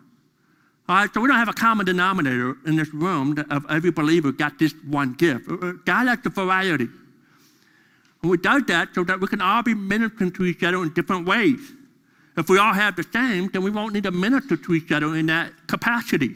All 0.88 0.96
right, 0.96 1.14
so 1.14 1.20
we 1.20 1.28
don't 1.28 1.38
have 1.38 1.48
a 1.48 1.55
common 1.55 1.87
denominator 1.87 2.57
in 2.66 2.76
this 2.76 2.92
room 2.92 3.42
of 3.50 3.64
every 3.70 3.90
believer 3.90 4.31
got 4.31 4.59
this 4.59 4.74
one 4.88 5.14
gift. 5.14 5.48
Uh, 5.48 5.55
uh, 5.55 5.72
God 5.85 6.07
likes 6.07 6.22
the 6.22 6.31
variety. 6.31 6.88
And 8.22 8.31
we 8.31 8.37
do 8.37 8.61
that 8.62 8.88
so 8.94 9.02
that 9.05 9.20
we 9.20 9.26
can 9.26 9.40
all 9.40 9.62
be 9.62 9.74
ministering 9.74 10.33
to 10.33 10.44
each 10.44 10.62
other 10.62 10.83
in 10.83 10.92
different 10.92 11.26
ways. 11.26 11.61
If 12.37 12.49
we 12.49 12.59
all 12.59 12.73
have 12.73 12.97
the 12.97 13.05
same, 13.12 13.51
then 13.53 13.62
we 13.62 13.71
won't 13.71 13.92
need 13.92 14.05
to 14.05 14.11
minister 14.11 14.57
to 14.57 14.75
each 14.75 14.90
other 14.90 15.14
in 15.14 15.27
that 15.27 15.53
capacity. 15.66 16.35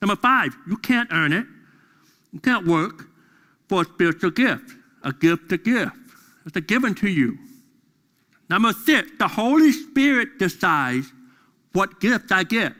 Number 0.00 0.16
five, 0.16 0.56
you 0.66 0.76
can't 0.78 1.12
earn 1.12 1.32
it. 1.32 1.46
You 2.32 2.40
can't 2.40 2.66
work 2.66 3.06
for 3.68 3.82
a 3.82 3.84
spiritual 3.84 4.30
gift, 4.30 4.72
a 5.02 5.12
gift 5.12 5.50
to 5.50 5.58
give. 5.58 5.90
It's 6.46 6.56
a 6.56 6.60
given 6.60 6.94
to 6.96 7.08
you. 7.08 7.38
Number 8.48 8.72
six, 8.72 9.10
the 9.18 9.28
Holy 9.28 9.72
Spirit 9.72 10.38
decides 10.38 11.12
what 11.72 12.00
gift 12.00 12.32
I 12.32 12.42
get. 12.44 12.72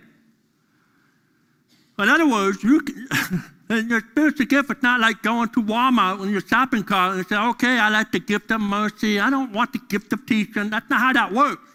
In 1.98 2.08
other 2.08 2.26
words, 2.26 2.64
you 2.64 2.80
can, 2.80 3.48
your 3.88 4.00
spiritual 4.00 4.46
gift 4.46 4.70
is 4.70 4.82
not 4.82 5.00
like 5.00 5.22
going 5.22 5.50
to 5.50 5.62
Walmart 5.62 6.22
in 6.22 6.30
your 6.30 6.40
shopping 6.40 6.82
cart 6.82 7.16
and 7.16 7.26
say, 7.26 7.36
okay, 7.36 7.78
I 7.78 7.90
like 7.90 8.10
the 8.10 8.18
gift 8.18 8.50
of 8.50 8.60
mercy. 8.62 9.20
I 9.20 9.28
don't 9.28 9.52
want 9.52 9.74
the 9.74 9.80
gift 9.88 10.12
of 10.14 10.24
teaching. 10.26 10.70
That's 10.70 10.88
not 10.88 11.00
how 11.00 11.12
that 11.12 11.32
works. 11.32 11.69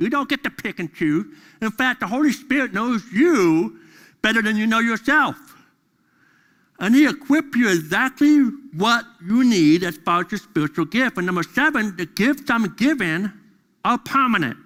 You 0.00 0.08
don't 0.08 0.28
get 0.28 0.42
to 0.44 0.50
pick 0.50 0.80
and 0.80 0.92
choose. 0.92 1.26
In 1.60 1.70
fact, 1.70 2.00
the 2.00 2.06
Holy 2.06 2.32
Spirit 2.32 2.72
knows 2.72 3.04
you 3.12 3.78
better 4.22 4.40
than 4.40 4.56
you 4.56 4.66
know 4.66 4.78
yourself. 4.78 5.36
And 6.78 6.94
He 6.94 7.06
equips 7.06 7.54
you 7.54 7.68
exactly 7.68 8.38
what 8.74 9.04
you 9.22 9.44
need 9.44 9.84
as 9.84 9.98
far 9.98 10.22
as 10.22 10.32
your 10.32 10.38
spiritual 10.38 10.86
gift. 10.86 11.18
And 11.18 11.26
number 11.26 11.42
seven, 11.42 11.94
the 11.98 12.06
gifts 12.06 12.50
I'm 12.50 12.74
given 12.76 13.30
are 13.84 13.98
permanent. 13.98 14.56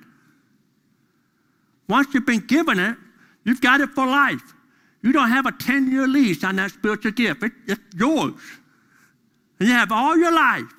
Once 1.89 2.15
you've 2.15 2.27
been 2.27 2.47
given 2.47 2.79
it, 2.79 2.97
you've 3.43 3.61
got 3.61 3.81
it 3.81 3.91
for 3.91 4.07
life. 4.07 4.55
You 5.03 5.13
don't 5.13 5.31
have 5.31 5.47
a 5.47 5.53
10 5.53 5.91
year 5.91 6.07
lease 6.07 6.45
on 6.45 6.57
that 6.57 6.71
spiritual 6.71 7.11
gift, 7.11 7.43
it, 7.43 7.53
it's 7.67 7.81
yours. 7.97 8.41
And 9.59 9.69
you 9.69 9.75
have 9.75 9.91
all 9.91 10.17
your 10.17 10.33
life 10.33 10.73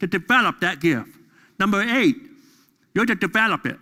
to 0.00 0.06
develop 0.06 0.60
that 0.60 0.80
gift. 0.80 1.10
Number 1.58 1.82
eight, 1.82 2.16
you're 2.94 3.06
to 3.06 3.14
develop 3.14 3.66
it. 3.66 3.78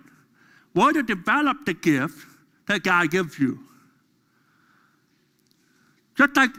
We're 0.74 0.92
to 0.92 1.02
develop 1.02 1.64
the 1.66 1.74
gift 1.74 2.26
that 2.66 2.82
God 2.82 3.10
gives 3.10 3.38
you. 3.38 3.58
Just 6.16 6.36
like 6.36 6.50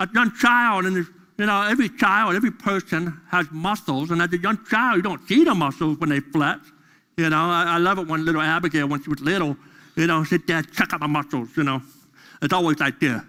a 0.00 0.08
young 0.14 0.32
child, 0.36 0.86
and 0.86 1.06
you 1.38 1.46
know, 1.46 1.62
every 1.62 1.88
child, 1.88 2.34
every 2.34 2.50
person 2.50 3.20
has 3.30 3.46
muscles, 3.50 4.10
and 4.10 4.22
as 4.22 4.32
a 4.32 4.38
young 4.38 4.64
child, 4.66 4.96
you 4.96 5.02
don't 5.02 5.26
see 5.26 5.44
the 5.44 5.54
muscles 5.54 5.98
when 5.98 6.10
they 6.10 6.20
flex. 6.20 6.60
You 7.16 7.28
know, 7.30 7.36
I, 7.36 7.64
I 7.74 7.78
love 7.78 7.98
it 7.98 8.06
when 8.06 8.24
little 8.24 8.40
Abigail, 8.40 8.86
when 8.88 9.02
she 9.02 9.10
was 9.10 9.20
little, 9.20 9.56
you 9.96 10.06
know, 10.06 10.24
said, 10.24 10.46
Dad, 10.46 10.72
check 10.72 10.92
out 10.92 11.00
my 11.00 11.06
muscles, 11.06 11.50
you 11.56 11.62
know. 11.62 11.82
It's 12.40 12.52
always 12.52 12.78
like 12.80 12.98
this. 13.00 13.20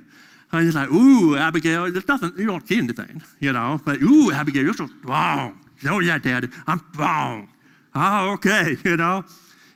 And 0.51 0.65
he's 0.65 0.75
like, 0.75 0.89
ooh, 0.91 1.35
Abigail, 1.35 1.91
there's 1.91 2.07
nothing, 2.07 2.33
you 2.37 2.45
don't 2.45 2.65
see 2.67 2.77
anything, 2.77 3.21
you 3.39 3.51
know. 3.51 3.81
But, 3.83 4.01
ooh, 4.01 4.31
Abigail, 4.31 4.63
you're 4.63 4.73
so 4.73 4.87
strong. 4.99 5.59
Oh, 5.85 5.99
yeah, 5.99 6.17
Daddy, 6.17 6.47
I'm 6.67 6.81
strong. 6.93 7.49
Oh, 7.95 8.33
okay, 8.33 8.77
you 8.85 8.95
know. 8.95 9.25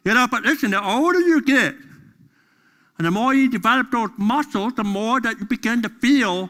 You 0.04 0.14
know, 0.14 0.28
but 0.30 0.44
listen, 0.44 0.72
the 0.72 0.84
older 0.84 1.20
you 1.20 1.42
get, 1.42 1.76
and 2.98 3.06
the 3.06 3.12
more 3.12 3.34
you 3.34 3.50
develop 3.50 3.92
those 3.92 4.10
muscles, 4.18 4.74
the 4.74 4.84
more 4.84 5.22
that 5.22 5.40
you 5.40 5.46
begin 5.46 5.82
to 5.84 5.90
feel 5.90 6.50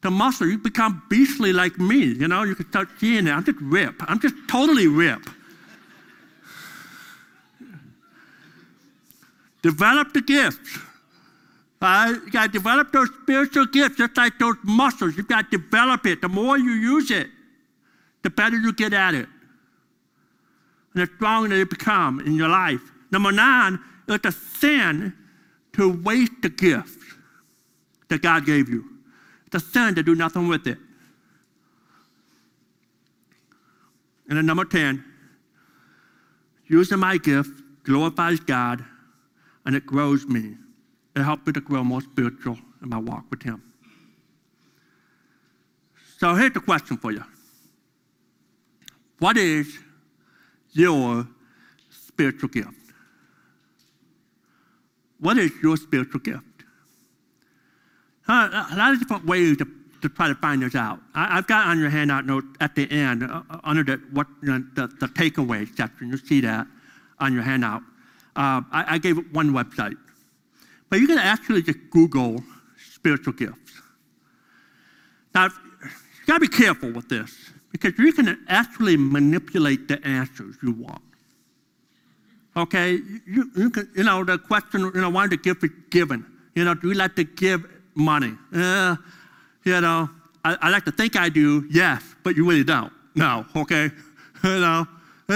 the 0.00 0.10
muscle. 0.10 0.46
You 0.46 0.58
become 0.58 1.02
beastly 1.08 1.52
like 1.52 1.78
me, 1.78 2.04
you 2.04 2.28
know. 2.28 2.44
You 2.44 2.54
can 2.54 2.68
start 2.68 2.88
seeing 2.98 3.26
it. 3.26 3.30
I'm 3.30 3.44
just 3.44 3.58
rip. 3.60 3.94
I'm 4.00 4.20
just 4.20 4.34
totally 4.48 4.86
rip. 4.86 5.28
Develop 9.62 10.12
the 10.12 10.22
gifts. 10.22 10.78
Uh, 11.80 12.14
you 12.24 12.30
got 12.30 12.46
to 12.46 12.48
develop 12.48 12.92
those 12.92 13.08
spiritual 13.22 13.66
gifts, 13.66 13.96
just 13.96 14.16
like 14.16 14.38
those 14.38 14.56
muscles. 14.64 15.16
You 15.16 15.22
got 15.22 15.50
to 15.50 15.58
develop 15.58 16.06
it. 16.06 16.20
The 16.20 16.28
more 16.28 16.58
you 16.58 16.70
use 16.70 17.10
it, 17.10 17.28
the 18.22 18.30
better 18.30 18.56
you 18.56 18.72
get 18.72 18.92
at 18.92 19.14
it. 19.14 19.28
And 20.94 21.02
the 21.02 21.10
stronger 21.16 21.56
you 21.56 21.66
become 21.66 22.20
in 22.20 22.34
your 22.34 22.48
life. 22.48 22.80
Number 23.10 23.32
nine, 23.32 23.78
it's 24.08 24.26
a 24.26 24.32
sin 24.32 25.14
to 25.74 25.92
waste 26.02 26.42
the 26.42 26.48
gift 26.48 26.98
that 28.08 28.22
God 28.22 28.46
gave 28.46 28.68
you. 28.68 28.84
It's 29.46 29.56
a 29.56 29.66
sin 29.66 29.94
to 29.94 30.02
do 30.02 30.14
nothing 30.14 30.48
with 30.48 30.66
it. 30.66 30.78
And 34.28 34.36
then 34.36 34.46
number 34.46 34.64
10, 34.64 35.02
using 36.66 36.98
my 36.98 37.16
gift 37.16 37.50
glorifies 37.82 38.40
God 38.40 38.84
and 39.64 39.74
it 39.74 39.86
grows 39.86 40.26
me. 40.26 40.54
It 41.16 41.22
helps 41.22 41.46
me 41.46 41.52
to 41.54 41.60
grow 41.60 41.82
more 41.82 42.02
spiritual 42.02 42.58
in 42.82 42.90
my 42.90 42.98
walk 42.98 43.24
with 43.30 43.42
Him. 43.42 43.62
So 46.18 46.34
here's 46.34 46.52
the 46.52 46.60
question 46.60 46.96
for 46.96 47.12
you 47.12 47.24
What 49.18 49.36
is 49.36 49.78
your 50.72 51.26
spiritual 51.90 52.48
gift? 52.48 52.74
What 55.20 55.38
is 55.38 55.50
your 55.62 55.76
spiritual 55.76 56.20
gift? 56.20 56.44
A 58.28 58.74
lot 58.76 58.92
of 58.92 58.98
different 58.98 59.24
ways 59.24 59.56
to, 59.56 59.66
to 60.02 60.08
try 60.08 60.28
to 60.28 60.34
find 60.34 60.62
this 60.62 60.74
out. 60.74 61.00
I, 61.14 61.36
have 61.36 61.46
got 61.46 61.66
on 61.66 61.78
your 61.78 61.88
handout 61.88 62.26
note 62.26 62.44
at 62.60 62.74
the 62.74 62.90
end, 62.90 63.24
uh, 63.24 63.42
uh, 63.50 63.58
under 63.64 63.82
the, 63.82 64.02
what, 64.12 64.26
the, 64.42 64.68
the 65.00 65.06
takeaway 65.08 65.66
section, 65.76 66.10
you 66.10 66.18
see 66.18 66.42
that 66.42 66.66
on 67.20 67.32
your 67.32 67.42
handout. 67.42 67.80
Uh, 68.36 68.62
I, 68.70 68.84
I 68.94 68.98
gave 68.98 69.16
one 69.34 69.50
website. 69.52 69.96
But 70.90 71.00
you 71.00 71.06
can 71.06 71.18
actually 71.18 71.62
just 71.62 71.78
Google 71.90 72.42
spiritual 72.92 73.32
gifts. 73.32 73.80
Now, 75.34 75.44
you 75.46 75.50
gotta 76.26 76.40
be 76.40 76.48
careful 76.48 76.92
with 76.92 77.08
this 77.08 77.34
because 77.70 77.92
you 77.98 78.12
can 78.12 78.38
actually 78.48 78.96
manipulate 78.96 79.88
the 79.88 80.04
answers 80.06 80.56
you 80.62 80.72
want. 80.72 81.02
Okay, 82.56 82.98
you, 83.26 83.50
you, 83.56 83.70
can, 83.70 83.88
you 83.96 84.02
know, 84.02 84.24
the 84.24 84.38
question, 84.38 84.80
you 84.80 85.00
know, 85.00 85.10
why 85.10 85.28
the 85.28 85.36
gift 85.36 85.62
is 85.62 85.70
given? 85.90 86.26
You 86.54 86.64
know, 86.64 86.74
do 86.74 86.88
you 86.88 86.94
like 86.94 87.14
to 87.16 87.24
give 87.24 87.64
money? 87.94 88.32
Uh, 88.52 88.96
you 89.64 89.80
know, 89.80 90.10
I, 90.44 90.56
I, 90.62 90.70
like 90.70 90.84
to 90.86 90.90
think 90.90 91.16
I 91.16 91.28
do, 91.28 91.66
yes, 91.70 92.02
but 92.24 92.36
you 92.36 92.48
really 92.48 92.64
don't. 92.64 92.92
No, 93.14 93.44
okay? 93.54 93.90
you 94.44 94.60
know, 94.60 94.86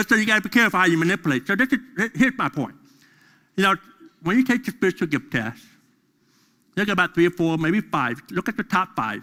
so 0.09 0.15
you 0.17 0.27
got 0.27 0.43
to 0.43 0.49
be 0.49 0.49
careful 0.49 0.81
how 0.81 0.87
you 0.87 0.99
manipulate. 0.99 1.47
So 1.47 1.55
this 1.55 1.69
is, 1.73 1.79
here's 2.17 2.37
my 2.37 2.49
point. 2.49 2.75
You 3.57 3.65
know, 3.65 3.77
when 4.23 4.37
you 4.37 4.45
take 4.45 4.65
the 4.65 4.73
spiritual 4.73 5.07
gift 5.07 5.31
test, 5.31 5.63
look 6.77 6.89
at 6.89 6.93
about 6.93 7.15
three 7.15 7.27
or 7.27 7.31
four, 7.31 7.59
maybe 7.59 7.81
five. 7.81 8.21
Look 8.31 8.49
at 8.49 8.57
the 8.57 8.65
top 8.65 8.97
five. 8.97 9.23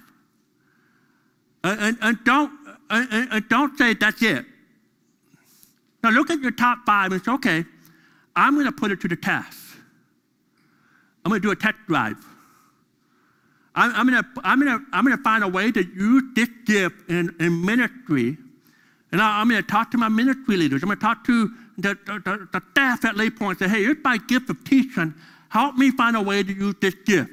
And, 1.63 1.81
and, 1.81 1.97
and 2.01 2.23
don't, 2.23 2.51
and, 2.89 3.27
and 3.31 3.49
don't 3.49 3.77
say 3.77 3.93
that's 3.93 4.21
it. 4.21 4.45
Now 6.03 6.09
look 6.11 6.29
at 6.29 6.39
your 6.39 6.51
top 6.51 6.79
five 6.85 7.11
and 7.11 7.23
say, 7.23 7.31
okay, 7.33 7.65
I'm 8.35 8.53
going 8.55 8.65
to 8.65 8.71
put 8.71 8.91
it 8.91 9.01
to 9.01 9.07
the 9.07 9.15
test. 9.15 9.57
I'm 11.23 11.29
going 11.29 11.41
to 11.41 11.47
do 11.47 11.51
a 11.51 11.55
test 11.55 11.75
drive. 11.87 12.17
I'm, 13.75 13.93
I'm 13.93 14.09
going 14.09 14.23
to 14.23 14.29
I'm 14.43 14.59
gonna, 14.59 14.79
I'm 14.91 15.03
gonna 15.03 15.17
find 15.17 15.43
a 15.43 15.47
way 15.47 15.71
to 15.71 15.83
use 15.83 16.23
this 16.35 16.49
gift 16.65 17.09
in, 17.09 17.35
in 17.39 17.65
ministry. 17.65 18.37
And 19.11 19.21
I, 19.21 19.41
I'm 19.41 19.49
going 19.49 19.61
to 19.61 19.67
talk 19.67 19.91
to 19.91 19.97
my 19.97 20.09
ministry 20.09 20.57
leaders. 20.57 20.83
I'm 20.83 20.87
going 20.87 20.99
to 20.99 21.05
talk 21.05 21.23
to 21.25 21.51
the, 21.77 21.97
the, 22.05 22.47
the 22.51 22.61
staff 22.71 23.05
at 23.05 23.17
Lay 23.17 23.29
Point. 23.29 23.59
Say, 23.59 23.67
hey, 23.67 23.83
here's 23.83 23.97
my 24.03 24.17
gift 24.17 24.49
of 24.49 24.63
teaching. 24.63 25.13
Help 25.49 25.75
me 25.75 25.91
find 25.91 26.15
a 26.15 26.21
way 26.21 26.43
to 26.43 26.53
use 26.53 26.75
this 26.81 26.95
gift. 27.05 27.31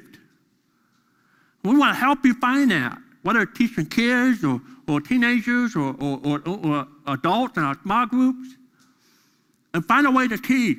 We 1.63 1.77
want 1.77 1.93
to 1.93 1.99
help 1.99 2.25
you 2.25 2.33
find 2.35 2.71
that, 2.71 2.97
whether 3.27 3.45
teaching 3.45 3.85
kids 3.85 4.41
or, 4.41 4.61
or 4.87 5.01
teenagers 5.01 5.75
or, 5.75 5.93
or, 5.99 6.17
or, 6.23 6.41
or 6.47 6.87
adults 7.07 7.57
in 7.57 7.63
our 7.63 7.75
small 7.83 8.05
groups 8.05 8.55
and 9.73 9.85
find 9.85 10.07
a 10.07 10.11
way 10.11 10.29
to 10.29 10.37
teach. 10.37 10.77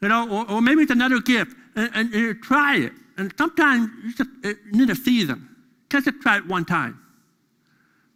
You 0.00 0.08
know, 0.08 0.26
or, 0.26 0.50
or 0.50 0.62
maybe 0.62 0.80
it's 0.80 0.90
another 0.90 1.20
gift, 1.20 1.54
and, 1.76 1.90
and, 1.92 2.14
and 2.14 2.42
try 2.42 2.78
it. 2.78 2.92
And 3.18 3.30
sometimes 3.36 3.90
you 4.02 4.14
just 4.14 4.30
you 4.42 4.72
need 4.72 4.88
a 4.88 4.94
season. 4.94 5.50
Just 5.90 6.08
try 6.22 6.38
it 6.38 6.46
one 6.46 6.64
time. 6.64 6.98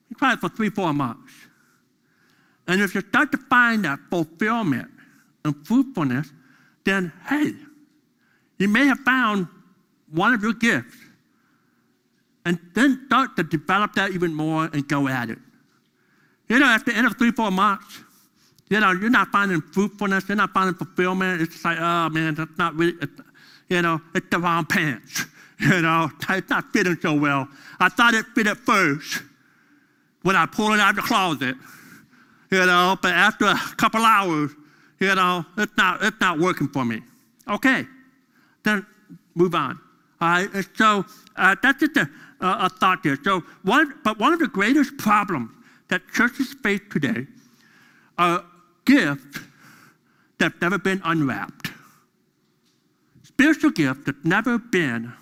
You 0.08 0.16
try 0.16 0.32
it 0.32 0.40
for 0.40 0.48
three, 0.48 0.70
four 0.70 0.94
months. 0.94 1.34
And 2.66 2.80
if 2.80 2.94
you 2.94 3.02
start 3.02 3.30
to 3.32 3.38
find 3.50 3.84
that 3.84 3.98
fulfillment 4.08 4.88
and 5.44 5.54
fruitfulness, 5.66 6.32
then 6.84 7.12
hey, 7.28 7.52
you 8.58 8.68
may 8.68 8.86
have 8.86 9.00
found 9.00 9.48
one 10.10 10.32
of 10.32 10.42
your 10.42 10.54
gifts. 10.54 10.96
And 12.44 12.58
then 12.74 13.04
start 13.06 13.36
to 13.36 13.42
develop 13.42 13.94
that 13.94 14.12
even 14.12 14.34
more 14.34 14.64
and 14.72 14.86
go 14.86 15.08
at 15.08 15.30
it. 15.30 15.38
You 16.48 16.58
know, 16.58 16.66
at 16.66 16.84
the 16.84 16.94
end 16.94 17.06
of 17.06 17.16
three, 17.16 17.30
four 17.30 17.50
months, 17.50 18.00
you 18.68 18.80
know, 18.80 18.92
you're 18.92 19.10
not 19.10 19.28
finding 19.28 19.60
fruitfulness, 19.60 20.28
you're 20.28 20.36
not 20.36 20.52
finding 20.52 20.74
fulfillment. 20.74 21.40
It's 21.40 21.64
like, 21.64 21.78
oh 21.80 22.08
man, 22.10 22.34
that's 22.34 22.58
not 22.58 22.74
really, 22.74 22.94
you 23.68 23.82
know, 23.82 24.00
it's 24.14 24.26
the 24.30 24.38
wrong 24.38 24.64
pants. 24.66 25.26
You 25.60 25.82
know, 25.82 26.10
it's 26.30 26.50
not 26.50 26.72
fitting 26.72 26.98
so 27.00 27.14
well. 27.14 27.48
I 27.78 27.88
thought 27.88 28.12
it 28.12 28.26
fit 28.34 28.48
at 28.48 28.56
first 28.56 29.22
when 30.22 30.34
I 30.34 30.46
pulled 30.46 30.72
it 30.74 30.80
out 30.80 30.90
of 30.90 30.96
the 30.96 31.02
closet, 31.02 31.54
you 32.50 32.66
know, 32.66 32.98
but 33.00 33.12
after 33.12 33.44
a 33.44 33.56
couple 33.76 34.00
hours, 34.02 34.50
you 34.98 35.14
know, 35.14 35.46
it's 35.56 35.72
not, 35.76 36.02
it's 36.02 36.20
not 36.20 36.40
working 36.40 36.66
for 36.68 36.84
me. 36.84 37.02
Okay, 37.48 37.86
then 38.64 38.84
move 39.36 39.54
on. 39.54 39.78
All 40.24 40.30
right, 40.30 40.48
so 40.74 41.04
uh, 41.36 41.54
that's 41.62 41.80
just 41.80 41.98
a, 41.98 42.08
a, 42.40 42.70
thought 42.70 43.02
there. 43.02 43.18
So 43.22 43.42
one, 43.62 43.92
but 44.04 44.18
one 44.18 44.32
of 44.32 44.38
the 44.38 44.48
greatest 44.48 44.96
problems 44.96 45.50
that 45.88 46.00
churches 46.14 46.54
face 46.62 46.80
today 46.90 47.26
are 48.16 48.42
gifts 48.86 49.40
that 50.38 50.52
have 50.52 50.60
never 50.62 50.78
been 50.78 51.02
unwrapped. 51.04 51.72
Spiritual 53.22 53.72
gifts 53.72 54.06
that 54.06 54.14
have 54.14 54.24
never 54.24 54.56
been 54.56 55.12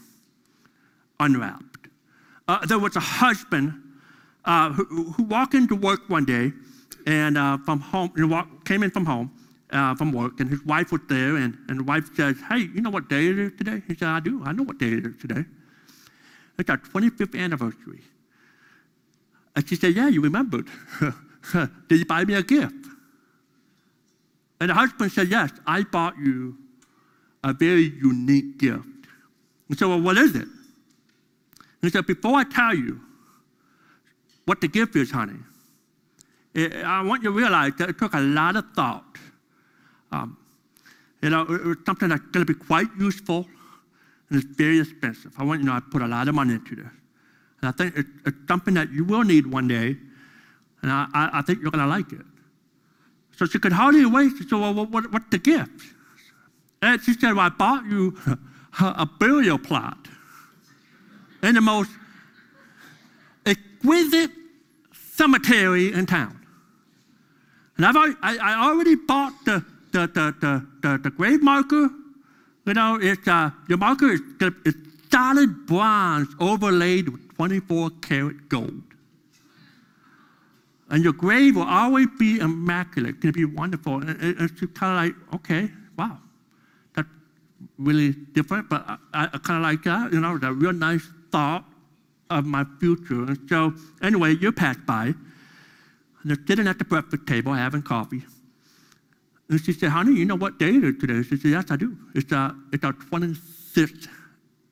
unwrapped. 1.18 1.88
Uh, 2.46 2.64
there 2.66 2.78
was 2.78 2.94
a 2.94 3.00
husband 3.00 3.74
uh, 4.44 4.70
who, 4.70 5.10
who, 5.14 5.24
walked 5.24 5.54
into 5.54 5.74
work 5.74 6.08
one 6.08 6.24
day 6.24 6.52
and 7.08 7.36
uh, 7.36 7.58
from 7.64 7.80
home, 7.80 8.12
you 8.16 8.28
know, 8.28 8.46
came 8.64 8.84
in 8.84 8.90
from 8.92 9.06
home 9.06 9.32
uh, 9.72 9.94
from 9.94 10.12
work, 10.12 10.40
and 10.40 10.48
his 10.48 10.64
wife 10.64 10.92
was 10.92 11.00
there, 11.08 11.36
and, 11.36 11.56
and 11.68 11.80
the 11.80 11.84
wife 11.84 12.14
says, 12.14 12.36
"Hey, 12.48 12.68
you 12.74 12.80
know 12.80 12.90
what 12.90 13.08
day 13.08 13.26
it 13.26 13.38
is 13.38 13.52
today?" 13.56 13.82
He 13.86 13.94
said, 13.94 14.08
"I 14.08 14.20
do. 14.20 14.42
I 14.44 14.52
know 14.52 14.62
what 14.62 14.78
day 14.78 14.92
it 14.92 15.06
is 15.06 15.16
today. 15.16 15.44
It's 16.58 16.70
our 16.70 16.78
25th 16.78 17.38
anniversary." 17.38 18.02
And 19.56 19.68
she 19.68 19.76
said, 19.76 19.94
"Yeah, 19.94 20.08
you 20.08 20.20
remembered. 20.20 20.68
Did 21.88 21.98
you 21.98 22.06
buy 22.06 22.24
me 22.24 22.34
a 22.34 22.42
gift?" 22.42 22.82
And 24.62 24.70
the 24.70 24.74
husband 24.74 25.10
said, 25.10 25.26
Yes, 25.28 25.50
I 25.66 25.82
bought 25.82 26.16
you 26.16 26.56
a 27.42 27.52
very 27.52 27.92
unique 28.00 28.58
gift. 28.58 28.86
And 29.68 29.76
said, 29.76 29.88
Well, 29.88 30.00
what 30.00 30.16
is 30.16 30.36
it? 30.36 30.46
he 31.80 31.90
said, 31.90 32.06
Before 32.06 32.36
I 32.36 32.44
tell 32.44 32.72
you 32.72 33.00
what 34.44 34.60
the 34.60 34.68
gift 34.68 34.94
is, 34.94 35.10
honey, 35.10 35.40
I 36.54 37.02
want 37.02 37.24
you 37.24 37.32
to 37.32 37.36
realize 37.36 37.72
that 37.78 37.88
it 37.88 37.98
took 37.98 38.14
a 38.14 38.20
lot 38.20 38.54
of 38.54 38.66
thought. 38.76 39.18
Um, 40.12 40.36
you 41.22 41.30
know, 41.30 41.42
it 41.42 41.64
was 41.64 41.76
something 41.86 42.08
that's 42.08 42.22
going 42.32 42.44
to 42.46 42.52
be 42.52 42.58
quite 42.58 42.88
useful 42.98 43.46
and 44.32 44.42
it's 44.42 44.56
very 44.56 44.80
expensive. 44.80 45.32
I 45.36 45.44
want 45.44 45.60
you 45.60 45.66
to 45.66 45.72
know 45.72 45.76
I 45.76 45.80
put 45.80 46.00
a 46.00 46.06
lot 46.06 46.26
of 46.26 46.34
money 46.34 46.54
into 46.54 46.76
this. 46.76 46.86
And 47.60 47.68
I 47.68 47.70
think 47.72 47.94
it's 47.96 48.36
something 48.48 48.74
that 48.74 48.90
you 48.90 49.04
will 49.04 49.22
need 49.22 49.46
one 49.46 49.68
day, 49.68 49.96
and 50.80 50.90
I, 50.90 51.06
I 51.12 51.42
think 51.42 51.60
you're 51.60 51.70
going 51.70 51.84
to 51.84 51.86
like 51.86 52.10
it. 52.12 52.24
So 53.36 53.46
she 53.46 53.58
could 53.58 53.72
hardly 53.72 54.06
wait. 54.06 54.32
She 54.38 54.44
said, 54.44 54.58
Well, 54.58 54.72
what, 54.72 55.12
what's 55.12 55.28
the 55.30 55.38
gift? 55.38 55.82
And 56.80 57.00
she 57.02 57.12
said, 57.12 57.34
Well, 57.34 57.46
I 57.46 57.50
bought 57.50 57.84
you 57.84 58.18
a 58.80 59.06
burial 59.06 59.58
plot 59.58 60.08
in 61.42 61.54
the 61.54 61.60
most 61.60 61.90
exquisite 63.44 64.30
cemetery 64.92 65.92
in 65.92 66.06
town. 66.06 66.38
And 67.76 67.86
I've 67.86 67.96
I, 67.96 68.36
I 68.38 68.68
already 68.68 68.94
bought 68.94 69.32
the, 69.44 69.64
the, 69.92 70.06
the, 70.08 70.34
the, 70.40 70.66
the, 70.82 70.98
the 70.98 71.10
grave 71.10 71.42
marker. 71.42 71.88
You 72.64 72.74
know, 72.74 72.98
it's, 73.00 73.26
uh, 73.26 73.50
the 73.68 73.76
marker 73.76 74.12
is 74.12 74.20
solid 75.10 75.66
bronze 75.66 76.28
overlaid 76.40 77.08
with 77.08 77.36
24 77.36 77.90
karat 78.00 78.48
gold. 78.48 78.82
And 80.88 81.02
your 81.02 81.12
grave 81.12 81.56
will 81.56 81.62
always 81.62 82.06
be 82.18 82.38
immaculate. 82.38 83.14
It's 83.14 83.22
going 83.22 83.32
to 83.32 83.46
be 83.48 83.56
wonderful. 83.56 83.96
And 83.96 84.16
it's 84.20 84.60
kind 84.78 85.10
of 85.10 85.16
like, 85.16 85.34
okay, 85.36 85.70
wow, 85.96 86.18
that's 86.94 87.08
really 87.78 88.12
different, 88.32 88.68
but 88.68 88.84
I, 88.86 88.98
I 89.32 89.38
kind 89.38 89.56
of 89.56 89.62
like 89.62 89.82
that. 89.84 90.12
You 90.12 90.20
know, 90.20 90.36
that 90.38 90.52
real 90.52 90.72
nice 90.72 91.08
thought 91.30 91.64
of 92.28 92.44
my 92.44 92.64
future. 92.78 93.24
And 93.24 93.38
so, 93.48 93.72
anyway, 94.02 94.36
you 94.36 94.52
pass 94.52 94.76
by, 94.86 95.06
and 95.06 95.16
they're 96.24 96.36
sitting 96.46 96.66
at 96.66 96.78
the 96.78 96.84
breakfast 96.84 97.26
table 97.26 97.54
having 97.54 97.82
coffee. 97.82 98.22
And 99.52 99.60
she 99.62 99.74
said, 99.74 99.90
honey, 99.90 100.14
you 100.14 100.24
know 100.24 100.36
what 100.36 100.58
day 100.58 100.70
it 100.70 100.82
is 100.82 100.96
today? 100.98 101.22
She 101.22 101.36
said, 101.36 101.50
yes, 101.50 101.66
I 101.70 101.76
do. 101.76 101.94
It's, 102.14 102.32
uh, 102.32 102.52
it's 102.72 102.82
our 102.82 102.94
26th 102.94 104.08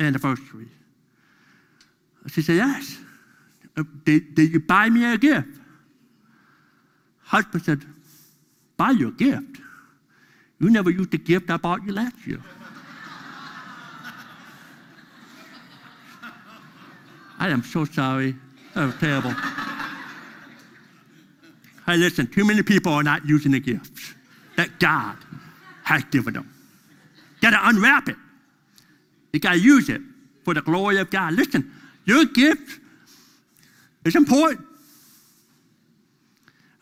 anniversary. 0.00 0.68
She 2.28 2.40
said, 2.40 2.56
yes. 2.56 2.96
Uh, 3.76 3.82
did, 4.06 4.34
did 4.34 4.54
you 4.54 4.60
buy 4.60 4.88
me 4.88 5.04
a 5.04 5.18
gift? 5.18 5.48
Husband 7.24 7.62
said, 7.62 7.82
buy 8.78 8.92
you 8.92 9.08
a 9.08 9.12
gift? 9.12 9.58
You 10.58 10.70
never 10.70 10.88
used 10.88 11.10
the 11.10 11.18
gift 11.18 11.50
I 11.50 11.58
bought 11.58 11.84
you 11.84 11.92
last 11.92 12.26
year. 12.26 12.40
I 17.38 17.50
am 17.50 17.62
so 17.62 17.84
sorry. 17.84 18.34
That 18.74 18.86
was 18.86 18.94
terrible. 18.94 19.34
hey, 21.84 21.98
listen, 21.98 22.28
too 22.28 22.46
many 22.46 22.62
people 22.62 22.94
are 22.94 23.02
not 23.02 23.26
using 23.26 23.52
the 23.52 23.60
gifts 23.60 24.14
that 24.56 24.78
God 24.78 25.16
has 25.84 26.04
given 26.04 26.34
them. 26.34 26.52
Got 27.40 27.50
to 27.50 27.68
unwrap 27.68 28.08
it. 28.08 28.16
You 29.32 29.40
got 29.40 29.52
to 29.52 29.60
use 29.60 29.88
it 29.88 30.00
for 30.44 30.54
the 30.54 30.62
glory 30.62 30.98
of 30.98 31.10
God. 31.10 31.34
Listen, 31.34 31.72
your 32.04 32.24
gift 32.24 32.80
is 34.04 34.16
important. 34.16 34.66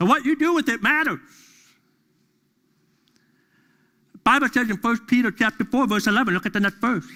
And 0.01 0.09
what 0.09 0.25
you 0.25 0.37
do 0.37 0.55
with 0.55 0.69
it 0.69 0.83
matters. 0.83 1.21
The 4.13 4.19
Bible 4.25 4.49
says 4.49 4.71
in 4.71 4.77
1 4.77 5.07
Peter 5.07 5.31
chapter 5.31 5.65
4, 5.65 5.87
verse 5.87 6.07
11, 6.07 6.35
look 6.35 6.47
at 6.47 6.53
the 6.53 6.61
next 6.61 6.77
verse. 6.77 7.07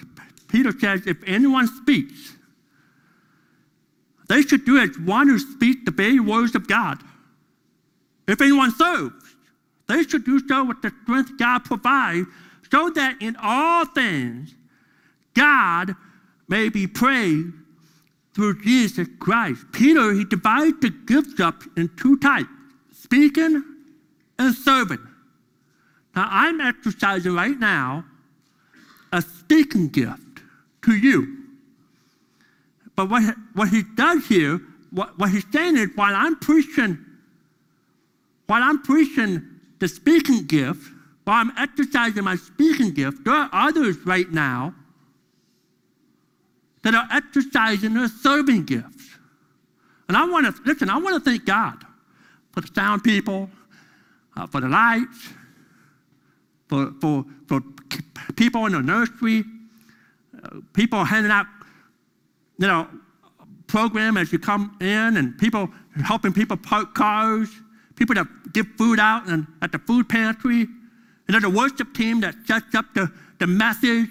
Peter 0.47 0.71
says, 0.77 1.07
if 1.07 1.17
anyone 1.25 1.67
speaks, 1.67 2.33
they 4.29 4.41
should 4.41 4.65
do 4.65 4.77
as 4.77 4.97
one 4.99 5.27
who 5.27 5.39
speaks 5.39 5.81
the 5.85 5.91
very 5.91 6.19
words 6.19 6.55
of 6.55 6.67
God. 6.67 6.99
If 8.27 8.41
anyone 8.41 8.71
serves, 8.71 9.22
they 9.93 10.03
should 10.03 10.25
do 10.25 10.39
so 10.47 10.63
with 10.63 10.81
the 10.81 10.91
strength 11.03 11.37
God 11.37 11.65
provides, 11.65 12.27
so 12.71 12.89
that 12.91 13.21
in 13.21 13.35
all 13.41 13.85
things 13.85 14.55
God 15.33 15.95
may 16.47 16.69
be 16.69 16.87
praised 16.87 17.53
through 18.33 18.61
Jesus 18.63 19.07
Christ. 19.19 19.63
Peter, 19.71 20.13
he 20.13 20.25
divides 20.25 20.79
the 20.81 20.89
gifts 20.89 21.39
up 21.39 21.63
in 21.77 21.89
two 21.95 22.17
types 22.17 22.49
speaking 22.91 23.63
and 24.39 24.55
serving. 24.55 25.05
Now, 26.15 26.27
I'm 26.29 26.59
exercising 26.59 27.35
right 27.35 27.57
now 27.57 28.05
a 29.11 29.21
speaking 29.21 29.89
gift 29.89 30.41
to 30.83 30.95
you. 30.95 31.37
But 32.95 33.09
what, 33.09 33.35
what 33.53 33.69
he 33.69 33.83
does 33.95 34.25
here, 34.25 34.59
what, 34.89 35.17
what 35.19 35.29
he's 35.29 35.45
saying 35.51 35.77
is 35.77 35.89
while 35.95 36.15
I'm 36.15 36.37
preaching, 36.37 36.97
while 38.47 38.63
I'm 38.63 38.81
preaching 38.81 39.52
the 39.83 39.89
speaking 39.89 40.45
gift, 40.45 40.81
while 41.25 41.41
I'm 41.41 41.51
exercising 41.57 42.23
my 42.23 42.37
speaking 42.37 42.93
gift, 42.93 43.25
there 43.25 43.33
are 43.33 43.49
others 43.51 43.97
right 44.05 44.31
now 44.31 44.73
that 46.83 46.95
are 46.95 47.07
exercising 47.11 47.93
their 47.93 48.07
serving 48.07 48.63
gifts. 48.63 49.09
And 50.07 50.15
I 50.15 50.25
want 50.25 50.45
to, 50.45 50.61
listen, 50.63 50.89
I 50.89 50.97
want 50.97 51.21
to 51.21 51.29
thank 51.29 51.45
God 51.45 51.83
for 52.53 52.61
the 52.61 52.69
sound 52.73 53.03
people, 53.03 53.49
uh, 54.37 54.47
for 54.47 54.61
the 54.61 54.69
lights, 54.69 55.29
for, 56.69 56.93
for, 57.01 57.25
for 57.47 57.61
people 58.37 58.65
in 58.65 58.71
the 58.71 58.81
nursery, 58.81 59.43
uh, 60.43 60.61
people 60.71 61.03
handing 61.03 61.31
out, 61.31 61.47
you 62.57 62.67
know, 62.67 62.87
program 63.67 64.15
as 64.15 64.31
you 64.31 64.39
come 64.39 64.77
in, 64.79 65.17
and 65.17 65.37
people 65.37 65.69
helping 66.05 66.31
people 66.31 66.55
park 66.55 66.95
cars, 66.95 67.49
people 67.95 68.15
that 68.15 68.27
give 68.53 68.67
food 68.77 68.99
out 68.99 69.27
and 69.27 69.47
at 69.61 69.71
the 69.71 69.79
food 69.79 70.09
pantry, 70.09 70.61
and 70.61 71.35
then 71.35 71.41
the 71.41 71.49
worship 71.49 71.93
team 71.93 72.21
that 72.21 72.35
sets 72.45 72.75
up 72.75 72.85
the, 72.93 73.11
the 73.39 73.47
message. 73.47 74.09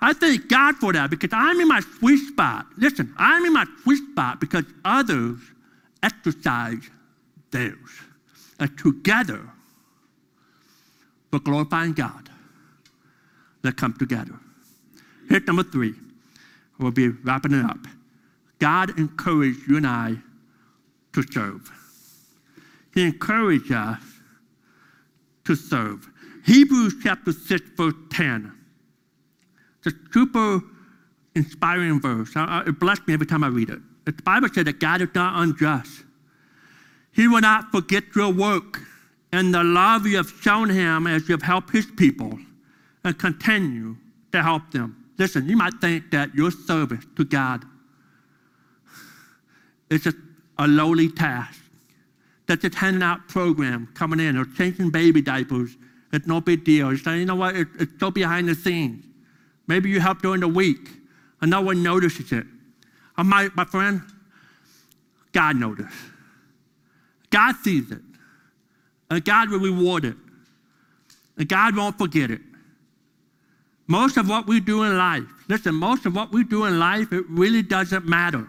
I 0.00 0.12
thank 0.12 0.48
God 0.48 0.76
for 0.76 0.92
that 0.92 1.10
because 1.10 1.30
I'm 1.32 1.60
in 1.60 1.68
my 1.68 1.80
sweet 1.98 2.18
spot. 2.28 2.66
Listen, 2.76 3.14
I'm 3.16 3.44
in 3.44 3.52
my 3.52 3.66
sweet 3.82 4.02
spot 4.10 4.40
because 4.40 4.64
others 4.84 5.38
exercise 6.02 6.90
theirs. 7.50 7.76
And 8.58 8.76
together, 8.78 9.40
we're 11.32 11.38
glorifying 11.38 11.92
God. 11.92 12.28
Let's 13.62 13.78
come 13.78 13.94
together. 13.94 14.34
Here's 15.28 15.46
number 15.46 15.62
three. 15.62 15.94
We'll 16.78 16.90
be 16.90 17.08
wrapping 17.08 17.52
it 17.52 17.64
up. 17.64 17.78
God 18.58 18.98
encouraged 18.98 19.68
you 19.68 19.76
and 19.76 19.86
I 19.86 20.16
to 21.12 21.22
serve. 21.22 21.70
He 22.94 23.04
encouraged 23.04 23.72
us 23.72 24.02
to 25.44 25.54
serve. 25.54 26.08
Hebrews 26.44 26.94
chapter 27.02 27.32
6, 27.32 27.62
verse 27.76 27.94
10 28.10 28.52
it's 29.84 29.96
a 29.96 30.12
super 30.12 30.60
inspiring 31.34 32.00
verse. 32.00 32.30
It 32.36 32.78
blessed 32.78 33.06
me 33.08 33.14
every 33.14 33.26
time 33.26 33.42
I 33.42 33.48
read 33.48 33.70
it. 33.70 33.80
The 34.04 34.12
Bible 34.12 34.48
says 34.52 34.64
that 34.64 34.78
God 34.80 35.00
is 35.02 35.08
not 35.14 35.42
unjust. 35.42 36.04
He 37.12 37.28
will 37.28 37.40
not 37.40 37.70
forget 37.70 38.04
your 38.14 38.32
work 38.32 38.80
and 39.32 39.52
the 39.52 39.64
love 39.64 40.06
you 40.06 40.16
have 40.16 40.30
shown 40.40 40.70
him 40.70 41.06
as 41.06 41.28
you 41.28 41.32
have 41.32 41.42
helped 41.42 41.70
his 41.70 41.86
people 41.86 42.38
and 43.04 43.18
continue 43.18 43.96
to 44.32 44.42
help 44.42 44.70
them. 44.70 44.96
Listen, 45.18 45.48
you 45.48 45.56
might 45.56 45.74
think 45.80 46.10
that 46.10 46.34
your 46.34 46.50
service 46.50 47.04
to 47.16 47.24
God 47.24 47.64
is 49.90 50.02
just 50.02 50.16
a 50.58 50.66
lowly 50.66 51.10
task. 51.10 51.60
That's 52.60 52.76
handing 52.76 53.02
out 53.02 53.28
program 53.28 53.88
coming 53.94 54.20
in 54.20 54.36
or 54.36 54.44
changing 54.44 54.90
baby 54.90 55.22
diapers. 55.22 55.76
It's 56.12 56.26
no 56.26 56.40
big 56.40 56.64
deal. 56.64 56.92
You 56.92 56.98
say, 56.98 57.18
you 57.18 57.24
know 57.24 57.36
what, 57.36 57.56
it's 57.56 57.92
so 57.98 58.10
behind 58.10 58.48
the 58.48 58.54
scenes. 58.54 59.04
Maybe 59.66 59.88
you 59.88 60.00
help 60.00 60.20
during 60.20 60.40
the 60.40 60.48
week 60.48 60.90
and 61.40 61.50
no 61.50 61.62
one 61.62 61.82
notices 61.82 62.30
it. 62.32 62.46
And 63.16 63.28
my, 63.28 63.48
my 63.54 63.64
friend, 63.64 64.02
God 65.32 65.56
notices. 65.56 65.92
God 67.30 67.56
sees 67.56 67.90
it. 67.90 68.00
And 69.10 69.24
God 69.24 69.50
will 69.50 69.60
reward 69.60 70.04
it. 70.04 70.16
And 71.38 71.48
God 71.48 71.74
won't 71.74 71.96
forget 71.96 72.30
it. 72.30 72.40
Most 73.86 74.16
of 74.16 74.28
what 74.28 74.46
we 74.46 74.60
do 74.60 74.82
in 74.84 74.96
life, 74.96 75.24
listen, 75.48 75.74
most 75.74 76.06
of 76.06 76.14
what 76.14 76.32
we 76.32 76.44
do 76.44 76.66
in 76.66 76.78
life, 76.78 77.12
it 77.12 77.24
really 77.28 77.62
doesn't 77.62 78.06
matter. 78.06 78.46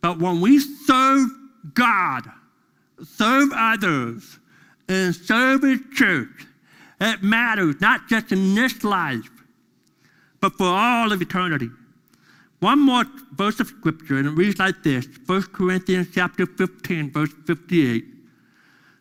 But 0.00 0.18
when 0.18 0.40
we 0.40 0.58
serve 0.58 1.28
God, 1.72 2.30
serve 3.02 3.50
others, 3.54 4.38
and 4.88 5.14
serve 5.14 5.62
His 5.62 5.80
church, 5.94 6.46
it 7.00 7.22
matters, 7.22 7.80
not 7.80 8.08
just 8.08 8.32
in 8.32 8.54
this 8.54 8.84
life, 8.84 9.28
but 10.40 10.56
for 10.56 10.66
all 10.66 11.12
of 11.12 11.22
eternity. 11.22 11.70
One 12.60 12.80
more 12.80 13.04
verse 13.32 13.60
of 13.60 13.68
scripture, 13.68 14.18
and 14.18 14.26
it 14.26 14.30
reads 14.30 14.58
like 14.58 14.82
this 14.82 15.06
1 15.26 15.42
Corinthians 15.52 16.08
chapter 16.14 16.46
15, 16.46 17.10
verse 17.12 17.32
58. 17.46 18.04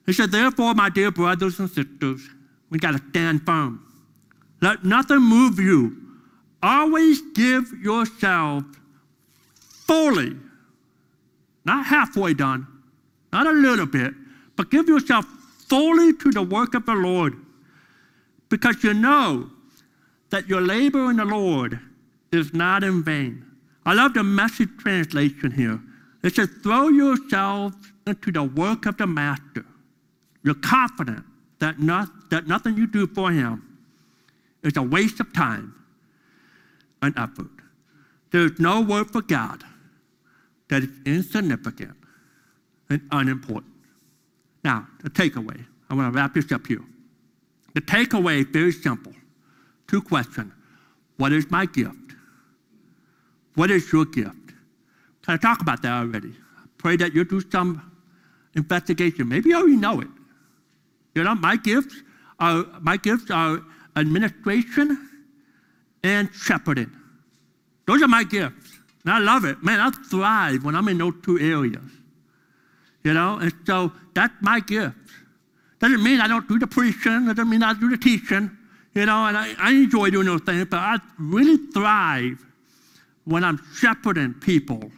It 0.05 0.13
says, 0.13 0.29
Therefore, 0.29 0.73
my 0.73 0.89
dear 0.89 1.11
brothers 1.11 1.59
and 1.59 1.69
sisters, 1.69 2.27
we 2.69 2.79
got 2.79 2.91
to 2.91 3.01
stand 3.09 3.45
firm. 3.45 3.85
Let 4.61 4.83
nothing 4.83 5.19
move 5.19 5.59
you. 5.59 5.95
Always 6.61 7.21
give 7.33 7.71
yourself 7.81 8.63
fully, 9.59 10.35
not 11.65 11.85
halfway 11.85 12.33
done, 12.33 12.67
not 13.31 13.47
a 13.47 13.51
little 13.51 13.85
bit, 13.85 14.13
but 14.55 14.69
give 14.69 14.87
yourself 14.87 15.25
fully 15.67 16.13
to 16.13 16.31
the 16.31 16.41
work 16.41 16.73
of 16.73 16.85
the 16.85 16.93
Lord. 16.93 17.33
Because 18.49 18.83
you 18.83 18.93
know 18.93 19.49
that 20.29 20.47
your 20.47 20.61
labor 20.61 21.09
in 21.09 21.17
the 21.17 21.25
Lord 21.25 21.79
is 22.31 22.53
not 22.53 22.83
in 22.83 23.03
vain. 23.03 23.45
I 23.85 23.93
love 23.93 24.13
the 24.13 24.23
message 24.23 24.69
translation 24.79 25.51
here. 25.51 25.79
It 26.23 26.35
says, 26.35 26.49
throw 26.61 26.89
yourselves 26.89 27.75
into 28.07 28.31
the 28.31 28.43
work 28.43 28.85
of 28.85 28.97
the 28.97 29.07
master. 29.07 29.65
You're 30.43 30.55
confident 30.55 31.23
that, 31.59 31.79
not, 31.79 32.07
that 32.29 32.47
nothing 32.47 32.77
you 32.77 32.87
do 32.87 33.07
for 33.07 33.31
him 33.31 33.77
is 34.63 34.77
a 34.77 34.81
waste 34.81 35.19
of 35.19 35.33
time 35.33 35.75
and 37.01 37.17
effort. 37.17 37.51
There's 38.31 38.59
no 38.59 38.81
work 38.81 39.11
for 39.11 39.21
God 39.21 39.63
that 40.73 40.83
is 40.83 40.89
insignificant 41.05 41.95
and 42.89 43.01
unimportant. 43.11 43.71
Now, 44.63 44.87
the 45.03 45.09
takeaway. 45.09 45.63
I 45.89 45.93
want 45.93 46.11
to 46.11 46.17
wrap 46.17 46.33
this 46.33 46.51
up 46.51 46.65
here. 46.65 46.81
The 47.75 47.81
takeaway 47.81 48.39
is 48.39 48.47
very 48.47 48.71
simple. 48.71 49.13
Two 49.87 50.01
questions. 50.01 50.51
What 51.17 51.31
is 51.31 51.49
my 51.51 51.67
gift? 51.67 52.15
What 53.53 53.69
is 53.69 53.91
your 53.93 54.05
gift? 54.05 54.47
Can 55.23 55.35
I 55.35 55.37
talk 55.37 55.61
about 55.61 55.83
that 55.83 55.91
already? 55.91 56.33
Pray 56.79 56.95
that 56.97 57.13
you'll 57.13 57.25
do 57.25 57.41
some 57.51 57.91
investigation. 58.55 59.29
Maybe 59.29 59.49
you 59.49 59.57
already 59.57 59.75
know 59.75 60.01
it. 60.01 60.07
You 61.13 61.23
know, 61.23 61.35
my 61.35 61.55
gifts 61.55 61.95
are 62.39 62.65
my 62.81 62.97
gifts 62.97 63.29
are 63.29 63.61
administration 63.95 65.09
and 66.03 66.29
shepherding. 66.33 66.91
Those 67.85 68.01
are 68.01 68.07
my 68.07 68.23
gifts. 68.23 68.62
And 69.05 69.13
I 69.13 69.19
love 69.19 69.45
it. 69.45 69.61
Man, 69.63 69.79
I 69.79 69.89
thrive 70.09 70.63
when 70.63 70.75
I'm 70.75 70.87
in 70.87 70.97
those 70.97 71.15
two 71.23 71.39
areas. 71.39 71.91
You 73.03 73.13
know, 73.13 73.37
and 73.37 73.51
so 73.65 73.91
that's 74.13 74.33
my 74.41 74.61
gift. 74.61 74.95
Doesn't 75.79 76.01
mean 76.01 76.21
I 76.21 76.27
don't 76.27 76.47
do 76.47 76.57
the 76.57 76.67
preaching, 76.67 77.25
doesn't 77.25 77.49
mean 77.49 77.61
I 77.61 77.73
do 77.73 77.89
the 77.89 77.97
teaching, 77.97 78.49
you 78.95 79.05
know, 79.05 79.25
and 79.25 79.37
I, 79.37 79.53
I 79.59 79.71
enjoy 79.71 80.09
doing 80.11 80.27
those 80.27 80.41
things, 80.41 80.65
but 80.69 80.79
I 80.79 80.97
really 81.19 81.57
thrive 81.73 82.45
when 83.25 83.43
I'm 83.43 83.59
shepherding 83.75 84.35
people 84.35 84.91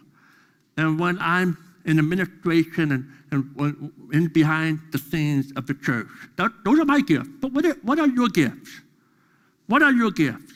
and 0.78 1.00
when 1.00 1.18
I'm 1.20 1.58
in 1.86 1.98
administration 1.98 2.92
and, 2.92 3.12
and 3.32 3.92
in 4.14 4.28
behind 4.28 4.80
the 4.92 4.98
scenes 4.98 5.52
of 5.56 5.66
the 5.66 5.74
church. 5.74 6.08
That, 6.36 6.52
those 6.64 6.80
are 6.80 6.86
my 6.86 7.02
gifts. 7.02 7.30
But 7.40 7.52
what 7.54 7.66
are, 7.66 7.78
what 7.82 8.00
are 8.00 8.08
your 8.08 8.30
gifts? 8.30 8.82
What 9.68 9.82
are 9.82 9.92
your 9.92 10.12
gifts? 10.12 10.54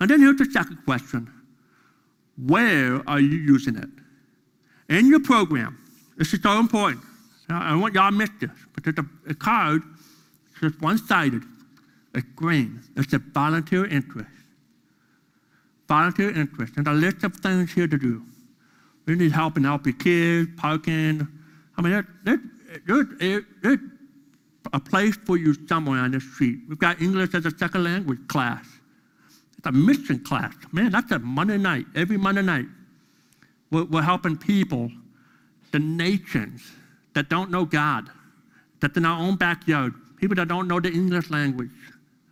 And 0.00 0.10
then 0.10 0.20
here's 0.20 0.36
the 0.36 0.46
second 0.46 0.78
question 0.84 1.30
Where 2.36 3.02
are 3.08 3.20
you 3.20 3.36
using 3.38 3.76
it? 3.76 3.88
In 4.88 5.06
your 5.08 5.20
program, 5.20 5.78
this 6.16 6.32
is 6.34 6.42
so 6.42 6.58
important. 6.58 7.02
I 7.48 7.70
don't 7.70 7.80
want 7.80 7.94
y'all 7.94 8.10
to 8.10 8.16
miss 8.16 8.30
this, 8.40 8.50
but 8.74 8.84
there's 8.84 8.98
a, 8.98 9.30
a 9.30 9.34
card, 9.34 9.82
it's 10.50 10.60
just 10.60 10.80
one 10.80 10.98
sided, 10.98 11.42
it's 12.14 12.26
green. 12.36 12.80
It's 12.96 13.12
a 13.12 13.18
volunteer 13.18 13.86
interest. 13.86 14.30
Volunteer 15.88 16.30
interest. 16.30 16.74
And 16.76 16.86
a 16.86 16.92
list 16.92 17.24
of 17.24 17.34
things 17.36 17.72
here 17.72 17.88
to 17.88 17.98
do. 17.98 18.24
We 19.06 19.16
need 19.16 19.32
help 19.32 19.56
in 19.56 19.64
helping 19.64 19.94
kids, 19.94 20.48
parking. 20.56 21.26
I 21.76 21.82
mean, 21.82 22.06
there, 22.24 22.40
there, 22.86 23.04
there, 23.18 23.46
there's 23.62 23.78
a 24.72 24.80
place 24.80 25.16
for 25.26 25.36
you 25.36 25.54
somewhere 25.66 26.00
on 26.00 26.12
the 26.12 26.20
street. 26.20 26.60
We've 26.68 26.78
got 26.78 27.02
English 27.02 27.34
as 27.34 27.46
a 27.46 27.56
second 27.58 27.84
language 27.84 28.26
class. 28.28 28.64
A 29.66 29.72
mission 29.72 30.18
class. 30.20 30.54
Man, 30.72 30.92
that's 30.92 31.10
a 31.10 31.18
Monday 31.18 31.56
night, 31.56 31.86
every 31.94 32.18
Monday 32.18 32.42
night. 32.42 32.66
We're, 33.70 33.84
we're 33.84 34.02
helping 34.02 34.36
people, 34.36 34.90
the 35.72 35.78
nations 35.78 36.70
that 37.14 37.30
don't 37.30 37.50
know 37.50 37.64
God, 37.64 38.10
that's 38.80 38.96
in 38.96 39.06
our 39.06 39.18
own 39.18 39.36
backyard, 39.36 39.94
people 40.16 40.36
that 40.36 40.48
don't 40.48 40.68
know 40.68 40.80
the 40.80 40.90
English 40.90 41.30
language, 41.30 41.70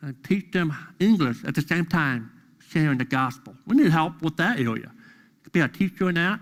and 0.03 0.15
teach 0.25 0.51
them 0.53 0.77
English 1.01 1.39
at 1.47 1.55
the 1.55 1.63
same 1.63 1.87
time, 1.87 2.31
sharing 2.69 2.99
the 2.99 3.05
gospel. 3.07 3.55
We 3.67 3.77
need 3.77 3.91
help 3.91 4.21
with 4.21 4.37
that 4.37 4.59
area. 4.59 4.91
You 4.93 5.43
could 5.45 5.53
be 5.53 5.61
a 5.61 5.69
teacher 5.69 6.11
in 6.11 6.17
that. 6.17 6.39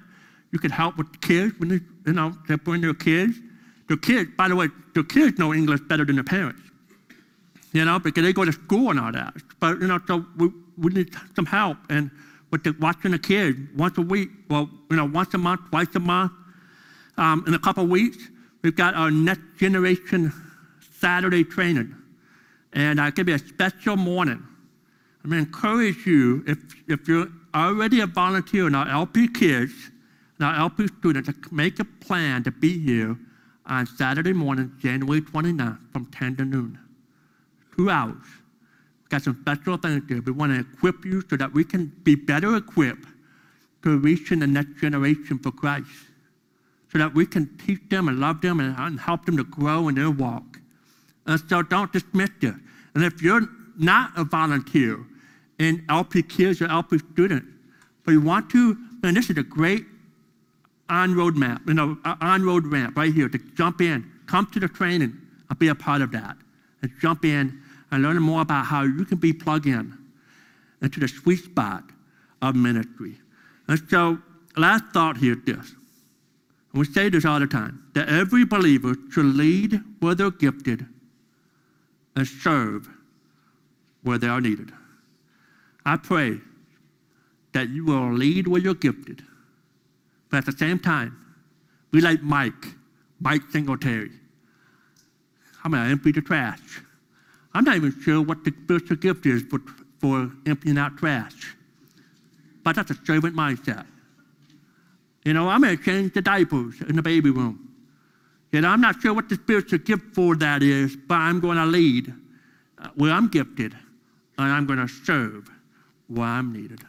You 0.51 0.59
could 0.59 0.73
help 0.73 0.99
with 0.99 1.21
kids 1.21 1.55
when 1.59 1.69
they, 1.69 1.81
you 2.07 2.13
know, 2.13 2.37
they 2.49 2.57
bring 2.57 2.81
their 2.81 2.95
kids. 2.95 3.39
Their 3.87 3.97
kids, 3.97 4.31
by 4.37 4.49
the 4.49 4.57
way, 4.57 4.69
their 4.95 5.05
kids 5.05 5.39
know 5.39 5.55
English 5.55 5.83
better 5.83 6.05
than 6.05 6.17
their 6.17 6.25
parents. 6.25 6.63
You 7.73 7.85
know, 7.85 8.01
because 8.01 8.25
they 8.25 8.33
go 8.33 8.45
to 8.45 8.53
school 8.53 8.91
and 8.91 8.99
all 8.99 9.13
that. 9.13 9.35
But 9.61 9.81
you 9.81 9.87
know, 9.87 10.01
so 10.09 10.27
we, 10.37 10.51
we 10.81 10.93
need 10.93 11.15
some 11.37 11.47
help 11.47 11.77
and 11.89 12.11
with 12.51 12.65
the, 12.65 12.75
watching 12.81 13.13
the 13.13 13.19
kids 13.19 13.59
once 13.77 13.97
a 13.99 14.03
week, 14.03 14.31
well, 14.49 14.69
you 14.91 14.97
know, 14.97 15.05
once 15.05 15.33
a 15.35 15.39
month, 15.39 15.61
twice 15.71 15.95
a 15.95 16.01
month. 16.01 16.33
Um, 17.17 17.45
in 17.47 17.55
a 17.55 17.59
couple 17.59 17.87
weeks, 17.87 18.19
we've 18.63 18.75
got 18.75 18.95
our 18.95 19.11
next 19.11 19.43
generation 19.59 20.33
Saturday 20.99 21.45
training. 21.45 21.95
And 22.73 23.01
uh, 23.01 23.05
it 23.05 23.15
could 23.15 23.27
be 23.27 23.33
a 23.33 23.39
special 23.39 23.97
morning. 23.97 24.43
I'm 25.23 25.31
going 25.31 25.45
to 25.45 25.49
encourage 25.49 26.07
you, 26.07 26.43
if, 26.47 26.59
if 26.89 27.07
you're 27.07 27.29
already 27.55 28.01
a 28.01 28.07
volunteer 28.07 28.67
in 28.67 28.75
our 28.75 28.89
LP 28.89 29.29
kids, 29.29 29.73
and 30.39 30.49
our 30.49 30.55
LP 30.57 30.87
students, 30.99 31.29
to 31.29 31.55
make 31.55 31.79
a 31.79 31.85
plan 31.85 32.43
to 32.45 32.51
be 32.51 32.79
here 32.79 33.17
on 33.67 33.87
Saturday 33.87 34.33
morning, 34.33 34.73
January 34.81 35.21
29th, 35.21 35.79
from 35.93 36.07
10 36.07 36.37
to 36.37 36.45
noon. 36.45 36.79
Two 37.77 37.91
hours. 37.91 38.17
Got 39.11 39.23
some 39.23 39.39
special 39.43 39.77
things 39.77 40.05
there. 40.09 40.23
We 40.23 40.33
want 40.33 40.53
to 40.53 40.61
equip 40.61 41.05
you 41.05 41.23
so 41.29 41.37
that 41.37 41.53
we 41.53 41.65
can 41.65 41.93
be 42.05 42.15
better 42.15 42.57
equipped 42.57 43.07
to 43.83 43.99
reach 43.99 44.31
in 44.31 44.39
the 44.39 44.47
next 44.47 44.81
generation 44.81 45.39
for 45.39 45.51
Christ. 45.51 45.89
So 46.93 46.99
that 46.99 47.15
we 47.15 47.27
can 47.27 47.57
teach 47.59 47.81
them 47.89 48.09
and 48.09 48.21
love 48.21 48.41
them 48.41 48.61
and, 48.61 48.75
and 48.79 48.99
help 48.99 49.27
them 49.27 49.37
to 49.37 49.45
grow 49.45 49.89
in 49.89 49.97
their 49.97 50.11
walk. 50.11 50.59
And 51.27 51.41
so 51.49 51.63
don't 51.63 51.93
dismiss 51.93 52.31
this. 52.41 52.55
And 52.95 53.05
if 53.05 53.23
you're 53.23 53.49
not 53.79 54.13
a 54.17 54.25
volunteer 54.25 55.05
in 55.59 55.85
LP 55.89 56.23
Kids 56.23 56.63
or 56.63 56.67
LP 56.67 56.99
Students, 57.13 57.47
but 58.05 58.13
you 58.13 58.21
want 58.21 58.51
to, 58.51 58.77
and 59.03 59.17
this 59.17 59.31
is 59.31 59.37
a 59.37 59.43
great 59.43 59.85
on-road 60.89 61.37
map, 61.37 61.63
you 61.67 61.75
know, 61.75 61.97
uh, 62.05 62.17
on-road 62.21 62.67
ramp 62.67 62.97
right 62.97 63.13
here 63.13 63.29
to 63.29 63.39
jump 63.57 63.81
in, 63.81 64.11
come 64.27 64.47
to 64.47 64.61
the 64.61 64.69
training 64.69 65.17
and 65.49 65.59
be 65.59 65.69
a 65.69 65.75
part 65.75 66.03
of 66.03 66.13
that. 66.13 66.37
And 66.83 66.91
jump 67.01 67.25
in 67.25 67.63
and 67.91 68.03
learn 68.03 68.21
more 68.23 68.43
about 68.43 68.67
how 68.67 68.83
you 68.83 69.05
can 69.05 69.19
be 69.19 69.33
plugged 69.33 69.67
in 69.67 69.97
into 70.83 71.01
the 71.01 71.09
sweet 71.09 71.45
spot 71.45 71.85
of 72.43 72.57
ministry. 72.57 73.19
And 73.69 73.81
so, 73.89 74.19
last 74.57 74.85
thought 74.93 75.17
here 75.17 75.35
is 75.35 75.45
this. 75.45 75.75
And 76.73 76.81
we 76.81 76.85
say 76.85 77.09
this 77.09 77.25
all 77.25 77.41
the 77.41 77.47
time 77.47 77.85
that 77.95 78.09
every 78.09 78.45
believer 78.45 78.95
should 79.11 79.27
lead 79.27 79.81
where 80.01 80.15
they're 80.15 80.31
gifted 80.31 80.87
and 82.17 82.27
serve 82.27 82.89
where 84.03 84.19
they 84.19 84.29
are 84.29 84.41
needed. 84.41 84.73
I 85.85 85.97
pray 85.97 86.39
that 87.53 87.69
you 87.69 87.85
will 87.85 88.13
lead 88.13 88.47
where 88.47 88.61
you're 88.61 88.75
gifted, 88.75 89.23
but 90.31 90.39
at 90.39 90.47
the 90.47 90.53
same 90.53 90.79
time, 90.79 91.17
be 91.91 92.01
like 92.01 92.23
Mike, 92.23 92.67
Mike 93.21 93.43
Singletary. 93.51 94.13
I'm 95.65 95.73
going 95.73 95.85
to 95.85 95.91
empty 95.91 96.13
the 96.13 96.23
trash. 96.23 96.81
I'm 97.53 97.65
not 97.65 97.77
even 97.77 97.95
sure 98.03 98.23
what 98.23 98.45
the 98.45 98.53
spiritual 98.65 98.97
gift 98.97 99.27
is 99.27 99.43
for, 99.43 99.61
for 99.99 100.31
emptying 100.47 100.79
out 100.79 100.97
trash, 100.97 101.57
but 102.63 102.77
that's 102.77 102.91
a 102.91 102.99
servant 103.05 103.35
mindset. 103.35 103.87
You 105.25 105.35
know, 105.35 105.49
I'm 105.49 105.61
going 105.63 105.77
to 105.77 105.83
change 105.83 106.15
the 106.15 106.23
diapers 106.23 106.81
in 106.83 106.97
the 106.97 107.03
baby 107.03 107.31
room. 107.31 107.69
You 108.53 108.63
know, 108.63 108.69
I'm 108.69 108.81
not 108.81 109.01
sure 109.01 109.13
what 109.15 109.29
the 109.29 109.35
spiritual 109.35 109.79
gift 109.79 110.15
for 110.15 110.35
that 110.37 110.63
is, 110.63 110.97
but 110.97 111.17
I'm 111.17 111.41
going 111.41 111.57
to 111.57 111.67
lead 111.67 112.13
where 112.95 113.13
I'm 113.13 113.29
gifted, 113.29 113.77
and 114.39 114.53
I'm 114.53 114.67
going 114.67 114.79
to 114.79 114.89
serve 114.89 115.51
where 116.09 116.27
I'm 116.27 116.53
needed. 116.53 116.81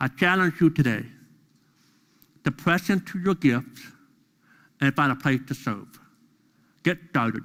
I 0.00 0.08
challenge 0.08 0.54
you 0.60 0.70
today 0.70 1.04
to 2.44 2.50
press 2.50 2.90
into 2.90 3.18
your 3.18 3.34
gifts 3.34 3.82
and 4.80 4.94
find 4.94 5.12
a 5.12 5.16
place 5.16 5.40
to 5.48 5.54
serve. 5.54 5.98
Get 6.82 6.98
started. 7.10 7.44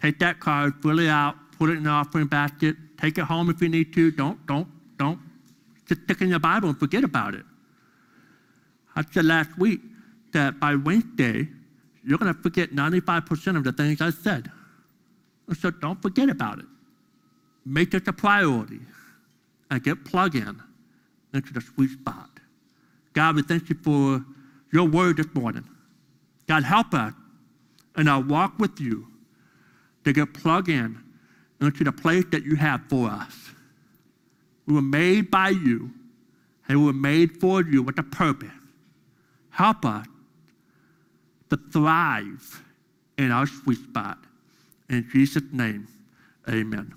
Take 0.00 0.18
that 0.18 0.40
card, 0.40 0.74
fill 0.82 0.98
it 0.98 1.08
out, 1.08 1.36
put 1.58 1.70
it 1.70 1.76
in 1.76 1.84
the 1.84 1.90
offering 1.90 2.26
basket, 2.26 2.76
take 2.98 3.18
it 3.18 3.24
home 3.24 3.50
if 3.50 3.60
you 3.60 3.68
need 3.68 3.92
to. 3.94 4.10
Don't, 4.10 4.44
don't, 4.46 4.68
don't 4.98 5.18
just 5.86 6.02
stick 6.02 6.20
it 6.20 6.24
in 6.24 6.30
your 6.30 6.38
Bible 6.38 6.68
and 6.68 6.78
forget 6.78 7.04
about 7.04 7.34
it. 7.34 7.44
I 8.96 9.04
said 9.10 9.24
last 9.24 9.58
week 9.58 9.80
that 10.32 10.60
by 10.60 10.74
Wednesday, 10.74 11.48
you're 12.04 12.18
going 12.18 12.32
to 12.32 12.40
forget 12.40 12.70
95% 12.70 13.56
of 13.56 13.64
the 13.64 13.72
things 13.72 14.00
I 14.00 14.10
said. 14.10 14.50
So 15.58 15.70
don't 15.70 16.00
forget 16.00 16.28
about 16.28 16.58
it. 16.58 16.66
Make 17.64 17.90
this 17.90 18.02
a 18.06 18.12
priority 18.12 18.80
and 19.70 19.82
get 19.82 20.04
plugged 20.04 20.34
in 20.34 20.60
into 21.32 21.52
the 21.52 21.60
sweet 21.60 21.90
spot. 21.90 22.30
God, 23.12 23.36
we 23.36 23.42
thank 23.42 23.68
you 23.68 23.76
for 23.82 24.24
your 24.72 24.88
word 24.88 25.16
this 25.16 25.32
morning. 25.34 25.64
God, 26.46 26.62
help 26.64 26.92
us 26.94 27.12
in 27.96 28.08
our 28.08 28.20
walk 28.20 28.58
with 28.58 28.80
you 28.80 29.06
to 30.04 30.12
get 30.12 30.34
plugged 30.34 30.68
in 30.68 31.03
into 31.66 31.84
the 31.84 31.92
place 31.92 32.24
that 32.30 32.44
you 32.44 32.56
have 32.56 32.82
for 32.88 33.08
us. 33.08 33.50
We 34.66 34.74
were 34.74 34.82
made 34.82 35.30
by 35.30 35.50
you, 35.50 35.90
and 36.68 36.80
we 36.80 36.86
were 36.86 36.92
made 36.92 37.40
for 37.40 37.62
you 37.62 37.82
with 37.82 37.98
a 37.98 38.02
purpose. 38.02 38.48
Help 39.50 39.84
us 39.84 40.06
to 41.50 41.58
thrive 41.72 42.62
in 43.18 43.30
our 43.30 43.46
sweet 43.46 43.78
spot. 43.78 44.18
In 44.88 45.08
Jesus' 45.10 45.42
name, 45.52 45.86
amen. 46.48 46.94